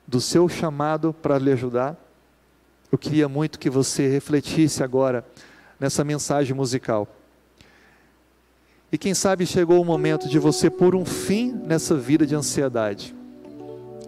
do 0.08 0.22
seu 0.22 0.48
chamado 0.48 1.12
para 1.12 1.38
lhe 1.38 1.52
ajudar. 1.52 1.98
Eu 2.90 2.98
queria 2.98 3.28
muito 3.28 3.60
que 3.60 3.70
você 3.70 4.08
refletisse 4.08 4.82
agora 4.82 5.26
nessa 5.78 6.06
mensagem 6.06 6.56
musical. 6.56 7.06
E 8.94 8.98
quem 8.98 9.14
sabe 9.14 9.46
chegou 9.46 9.82
o 9.82 9.86
momento 9.86 10.30
de 10.30 10.40
você 10.40 10.70
pôr 10.70 10.96
um 10.96 11.04
fim 11.04 11.52
nessa 11.52 11.98
vida 11.98 12.26
de 12.26 12.34
ansiedade. 12.34 13.14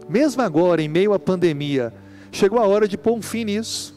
Mesmo 0.08 0.42
agora, 0.42 0.82
em 0.82 0.88
meio 0.88 1.12
à 1.12 1.20
pandemia, 1.20 1.94
chegou 2.32 2.58
a 2.58 2.66
hora 2.66 2.88
de 2.88 2.98
pôr 2.98 3.18
um 3.18 3.22
fim 3.22 3.44
nisso. 3.44 3.94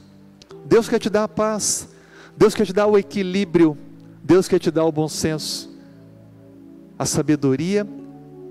Deus 0.64 0.88
quer 0.88 0.98
te 0.98 1.08
dar 1.08 1.22
a 1.22 1.28
paz, 1.28 1.88
Deus 2.36 2.56
quer 2.56 2.66
te 2.66 2.72
dar 2.72 2.88
o 2.88 2.98
equilíbrio, 2.98 3.78
Deus 4.22 4.48
quer 4.48 4.58
te 4.58 4.70
dar 4.70 4.84
o 4.84 4.92
bom 4.92 5.08
senso, 5.08 5.70
a 6.98 7.04
sabedoria 7.04 7.86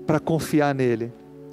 para 0.06 0.20
confiar 0.20 0.74
nele 0.74 1.12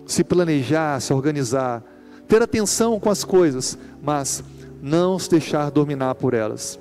se 0.09 0.23
planejar, 0.23 0.99
se 0.99 1.13
organizar, 1.13 1.83
ter 2.27 2.41
atenção 2.41 2.99
com 2.99 3.11
as 3.11 3.23
coisas, 3.23 3.77
mas 4.01 4.43
não 4.81 5.19
se 5.19 5.29
deixar 5.29 5.69
dominar 5.69 6.15
por 6.15 6.33
elas. 6.33 6.79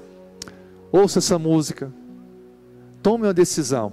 Ouça 0.91 1.19
essa 1.19 1.39
música, 1.39 1.93
tome 3.03 3.27
uma 3.27 3.35
decisão 3.35 3.93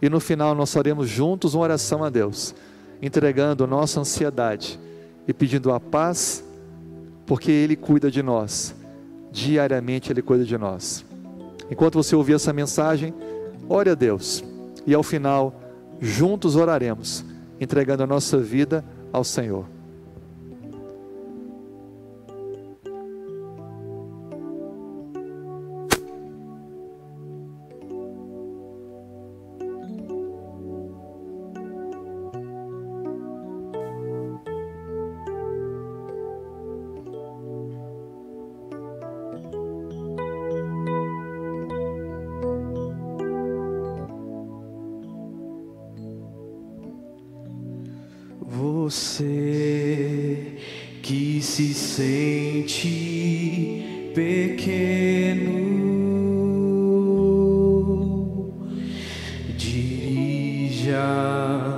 e 0.00 0.08
no 0.08 0.20
final 0.20 0.54
nós 0.54 0.72
faremos 0.72 1.08
juntos 1.08 1.54
uma 1.54 1.64
oração 1.64 2.04
a 2.04 2.08
Deus, 2.08 2.54
entregando 3.02 3.66
nossa 3.66 3.98
ansiedade 3.98 4.78
e 5.26 5.34
pedindo 5.34 5.72
a 5.72 5.80
paz, 5.80 6.44
porque 7.26 7.50
Ele 7.50 7.74
cuida 7.74 8.12
de 8.12 8.22
nós, 8.22 8.76
diariamente 9.32 10.12
Ele 10.12 10.22
cuida 10.22 10.44
de 10.44 10.56
nós. 10.56 11.04
Enquanto 11.70 11.94
você 11.94 12.16
ouvir 12.16 12.34
essa 12.34 12.52
mensagem, 12.52 13.14
ore 13.68 13.90
a 13.90 13.94
Deus 13.94 14.44
e 14.86 14.94
ao 14.94 15.02
final, 15.02 15.54
juntos 16.00 16.56
oraremos 16.56 17.24
entregando 17.60 18.02
a 18.02 18.06
nossa 18.06 18.38
vida 18.38 18.84
ao 19.12 19.24
Senhor. 19.24 19.77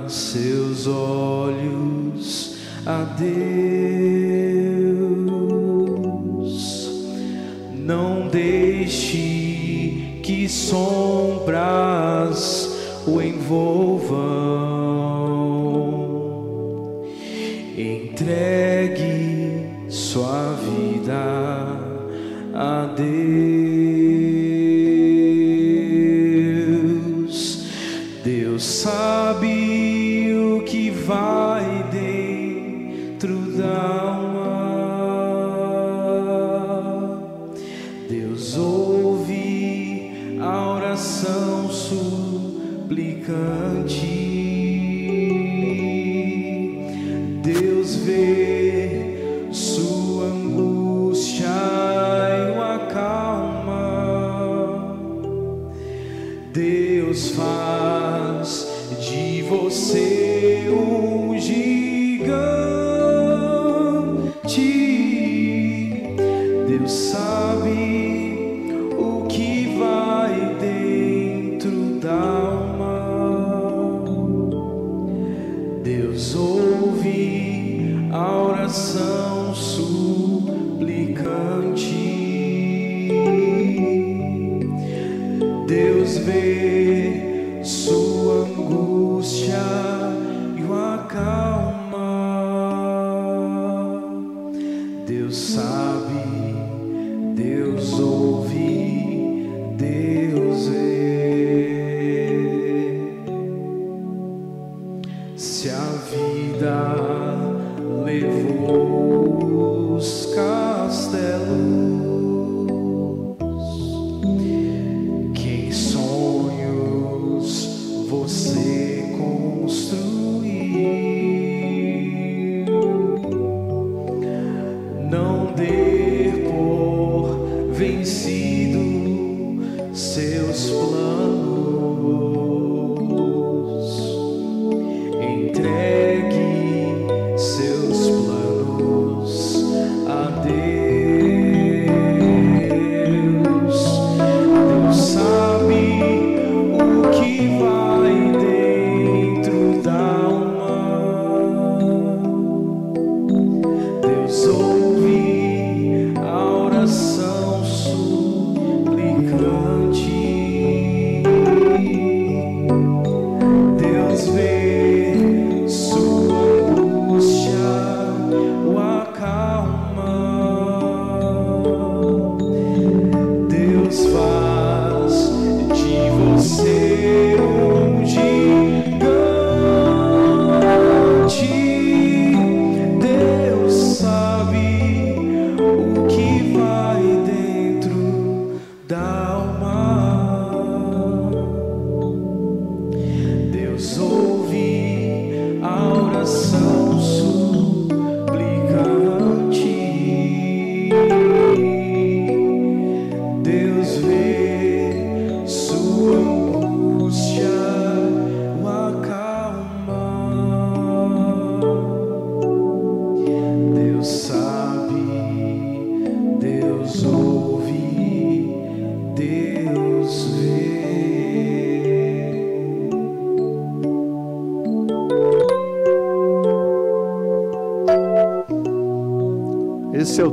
Seus 0.07 0.87
olhos 0.87 2.55
a 2.85 3.03
Deus, 3.03 3.31
não 7.75 8.27
deixe 8.27 10.19
que 10.23 10.49
sombras 10.49 11.61
o 13.05 13.21
envolvam. 13.21 13.90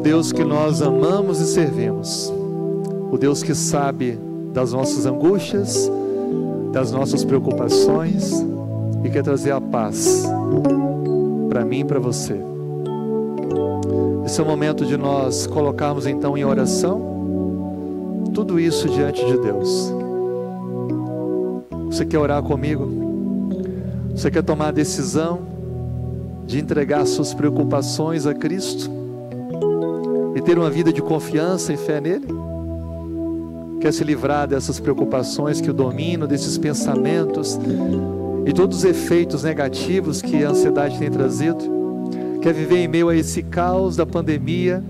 Deus 0.03 0.33
que 0.33 0.45
nós 0.45 0.81
amamos 0.81 1.41
e 1.41 1.47
servimos. 1.47 2.33
O 3.11 3.19
Deus 3.19 3.43
que 3.43 3.55
sabe 3.55 4.19
das 4.53 4.73
nossas 4.73 5.07
angústias, 5.07 5.91
das 6.73 6.93
nossas 6.93 7.25
preocupações 7.25 8.45
e 9.05 9.11
quer 9.11 9.22
trazer 9.22 9.53
a 9.53 9.61
paz 9.61 10.25
para 11.49 11.64
mim 11.64 11.81
e 11.81 11.85
para 11.85 11.99
você. 11.99 12.37
Esse 14.25 14.41
é 14.41 14.45
o 14.45 14.47
momento 14.47 14.85
de 14.85 14.97
nós 14.97 15.47
colocarmos 15.47 16.07
então 16.07 16.37
em 16.37 16.45
oração 16.45 17.01
tudo 18.35 18.61
isso 18.61 18.89
diante 18.89 19.25
de 19.25 19.39
Deus. 19.39 19.93
Você 21.87 22.05
quer 22.05 22.18
orar 22.18 22.43
comigo? 22.43 22.89
Você 24.14 24.31
quer 24.31 24.43
tomar 24.43 24.68
a 24.68 24.72
decisão 24.72 25.41
de 26.47 26.59
entregar 26.59 27.07
suas 27.07 27.33
preocupações 27.33 28.27
a 28.27 28.35
Cristo? 28.35 28.97
Ter 30.49 30.59
uma 30.59 30.70
vida 30.70 30.90
de 30.90 31.03
confiança 31.03 31.74
e 31.74 31.76
fé 31.76 32.01
nele? 32.01 32.26
Quer 33.82 33.92
se 33.92 34.03
livrar 34.03 34.49
dessas 34.49 34.80
preocupações 34.80 35.61
que 35.61 35.68
o 35.68 35.74
dominam, 35.74 36.26
desses 36.26 36.57
pensamentos 36.57 37.61
e 38.46 38.53
todos 38.55 38.78
os 38.78 38.84
efeitos 38.84 39.42
negativos 39.42 40.22
que 40.22 40.42
a 40.42 40.49
ansiedade 40.49 40.99
tem 40.99 41.11
trazido? 41.11 41.59
Quer 42.40 42.55
viver 42.55 42.78
em 42.78 42.88
meio 42.88 43.11
a 43.11 43.14
esse 43.14 43.42
caos 43.42 43.94
da 43.94 44.07
pandemia, 44.07 44.82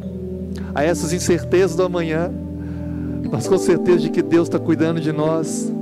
a 0.73 0.85
essas 0.85 1.13
incertezas 1.13 1.75
do 1.75 1.83
amanhã, 1.83 2.31
mas 3.29 3.49
com 3.49 3.59
certeza 3.59 3.99
de 3.99 4.11
que 4.11 4.23
Deus 4.23 4.47
está 4.47 4.61
cuidando 4.61 5.01
de 5.01 5.11
nós, 5.11 5.73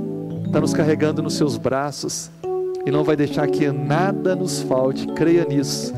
está 0.43 0.59
nos 0.59 0.73
carregando 0.73 1.21
nos 1.21 1.35
seus 1.35 1.55
braços 1.55 2.31
e 2.83 2.89
não 2.89 3.03
vai 3.03 3.15
deixar 3.15 3.45
que 3.45 3.69
nada 3.71 4.35
nos 4.35 4.59
falte, 4.59 5.05
creia 5.09 5.45
nisso 5.45 5.93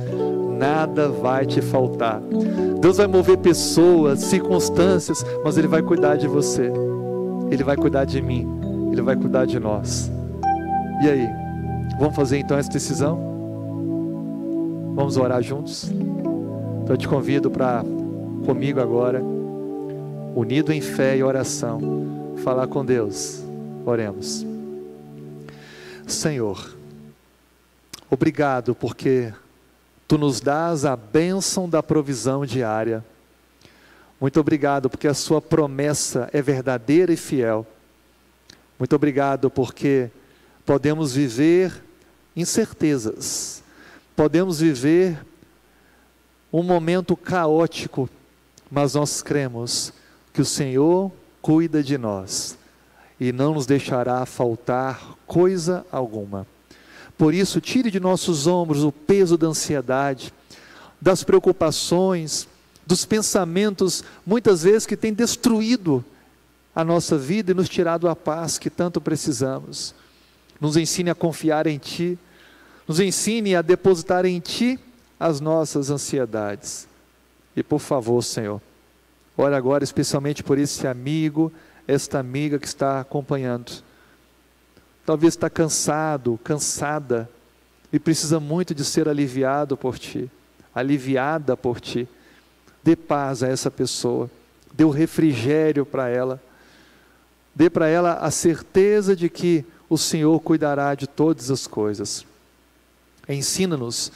nada 0.59 1.07
vai 1.07 1.45
te 1.45 1.61
faltar. 1.61 2.21
Deus 2.81 2.97
vai 2.97 3.07
mover 3.07 3.37
pessoas, 3.37 4.19
circunstâncias, 4.19 5.25
mas 5.43 5.57
Ele 5.57 5.67
vai 5.67 5.81
cuidar 5.81 6.17
de 6.17 6.27
você, 6.27 6.69
Ele 7.49 7.63
vai 7.63 7.77
cuidar 7.77 8.03
de 8.03 8.21
mim, 8.21 8.45
Ele 8.91 9.01
vai 9.01 9.15
cuidar 9.15 9.45
de 9.45 9.57
nós. 9.57 10.11
E 11.01 11.09
aí, 11.09 11.27
vamos 11.97 12.15
fazer 12.15 12.37
então 12.37 12.57
essa 12.57 12.69
decisão? 12.69 13.17
Vamos 14.95 15.15
orar 15.15 15.41
juntos? 15.41 15.89
Então 15.89 16.89
eu 16.89 16.97
te 16.97 17.07
convido 17.07 17.49
para 17.49 17.83
comigo 18.45 18.81
agora, 18.81 19.23
unido 20.35 20.73
em 20.73 20.81
fé 20.81 21.15
e 21.15 21.23
oração, 21.23 22.35
falar 22.43 22.67
com 22.67 22.83
Deus. 22.83 23.41
Oremos. 23.85 24.45
Senhor, 26.05 26.75
obrigado 28.09 28.75
porque 28.75 29.31
tu 30.09 30.17
nos 30.17 30.41
dás 30.41 30.85
a 30.85 30.95
bênção 30.95 31.69
da 31.69 31.83
provisão 31.83 32.43
diária. 32.43 33.05
Muito 34.19 34.39
obrigado 34.39 34.89
porque 34.89 35.07
a 35.07 35.13
sua 35.13 35.39
promessa 35.39 36.27
é 36.33 36.41
verdadeira 36.41 37.13
e 37.13 37.15
fiel. 37.15 37.63
Muito 38.79 38.95
obrigado 38.95 39.51
porque 39.51 40.09
podemos 40.65 41.13
viver 41.13 41.83
incertezas, 42.35 43.61
podemos 44.15 44.59
viver 44.59 45.23
um 46.51 46.63
momento 46.63 47.15
caótico, 47.15 48.09
mas 48.71 48.95
nós 48.95 49.21
cremos 49.21 49.93
que 50.33 50.41
o 50.41 50.45
Senhor 50.45 51.11
cuida 51.39 51.83
de 51.83 51.99
nós 51.99 52.57
e 53.19 53.31
não 53.31 53.53
nos 53.53 53.67
deixará 53.67 54.25
faltar 54.25 55.15
coisa 55.27 55.85
alguma. 55.91 56.47
Por 57.19 57.33
isso, 57.33 57.59
tire 57.59 57.91
de 57.91 57.99
nossos 57.99 58.47
ombros 58.47 58.81
o 58.81 58.93
peso 58.93 59.37
da 59.37 59.47
ansiedade, 59.47 60.33
das 61.01 61.21
preocupações, 61.21 62.47
dos 62.87 63.03
pensamentos, 63.03 64.05
muitas 64.25 64.63
vezes 64.63 64.85
que 64.85 64.95
têm 64.95 65.13
destruído 65.13 66.03
a 66.73 66.81
nossa 66.81 67.17
vida 67.17 67.51
e 67.51 67.53
nos 67.53 67.67
tirado 67.67 68.07
a 68.07 68.15
paz 68.15 68.57
que 68.57 68.69
tanto 68.69 69.01
precisamos. 69.01 69.93
Nos 70.61 70.77
ensine 70.77 71.09
a 71.09 71.15
confiar 71.15 71.67
em 71.67 71.77
Ti, 71.77 72.17
nos 72.87 73.01
ensine 73.01 73.53
a 73.53 73.61
depositar 73.61 74.23
em 74.25 74.39
Ti 74.39 74.79
as 75.19 75.41
nossas 75.41 75.89
ansiedades. 75.89 76.87
E 77.53 77.61
por 77.61 77.79
favor, 77.79 78.23
Senhor, 78.23 78.61
ore 79.35 79.55
agora 79.55 79.83
especialmente 79.83 80.41
por 80.41 80.57
esse 80.57 80.87
amigo, 80.87 81.51
esta 81.85 82.17
amiga 82.17 82.57
que 82.57 82.67
está 82.67 83.01
acompanhando 83.01 83.88
talvez 85.09 85.33
está 85.33 85.49
cansado, 85.49 86.39
cansada, 86.43 87.27
e 87.91 87.97
precisa 87.97 88.39
muito 88.39 88.75
de 88.75 88.85
ser 88.85 89.09
aliviado 89.09 89.75
por 89.75 89.97
ti, 89.97 90.29
aliviada 90.75 91.57
por 91.57 91.81
ti. 91.81 92.07
Dê 92.83 92.95
paz 92.95 93.41
a 93.41 93.47
essa 93.47 93.71
pessoa, 93.71 94.29
dê 94.71 94.83
o 94.83 94.91
refrigério 94.91 95.83
para 95.83 96.09
ela, 96.09 96.39
dê 97.55 97.71
para 97.71 97.87
ela 97.87 98.19
a 98.19 98.29
certeza 98.29 99.15
de 99.15 99.29
que 99.29 99.65
o 99.89 99.97
Senhor 99.97 100.39
cuidará 100.41 100.93
de 100.93 101.07
todas 101.07 101.49
as 101.49 101.65
coisas. 101.65 102.23
Ensina-nos 103.27 104.11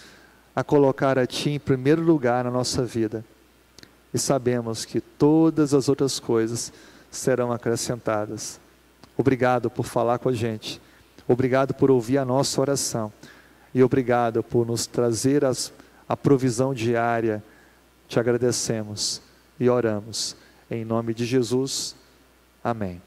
a 0.56 0.64
colocar 0.64 1.18
a 1.18 1.26
Ti 1.26 1.50
em 1.50 1.60
primeiro 1.60 2.04
lugar 2.04 2.44
na 2.44 2.52
nossa 2.52 2.86
vida, 2.86 3.26
e 4.14 4.20
sabemos 4.20 4.86
que 4.86 5.02
todas 5.02 5.74
as 5.74 5.90
outras 5.90 6.20
coisas 6.20 6.72
serão 7.10 7.52
acrescentadas. 7.52 8.62
Obrigado 9.18 9.70
por 9.70 9.86
falar 9.86 10.20
com 10.20 10.30
a 10.30 10.34
gente. 10.34 10.82
Obrigado 11.28 11.74
por 11.74 11.92
ouvir 11.92 12.18
a 12.18 12.26
nossa 12.26 12.60
oração. 12.60 13.12
E 13.74 13.84
obrigado 13.84 14.44
por 14.44 14.66
nos 14.66 14.86
trazer 14.86 15.44
as, 15.44 15.74
a 16.08 16.16
provisão 16.16 16.74
diária. 16.74 17.44
Te 18.08 18.20
agradecemos 18.20 19.22
e 19.60 19.70
oramos. 19.70 20.36
Em 20.70 20.84
nome 20.86 21.14
de 21.14 21.26
Jesus. 21.26 21.96
Amém. 22.64 23.02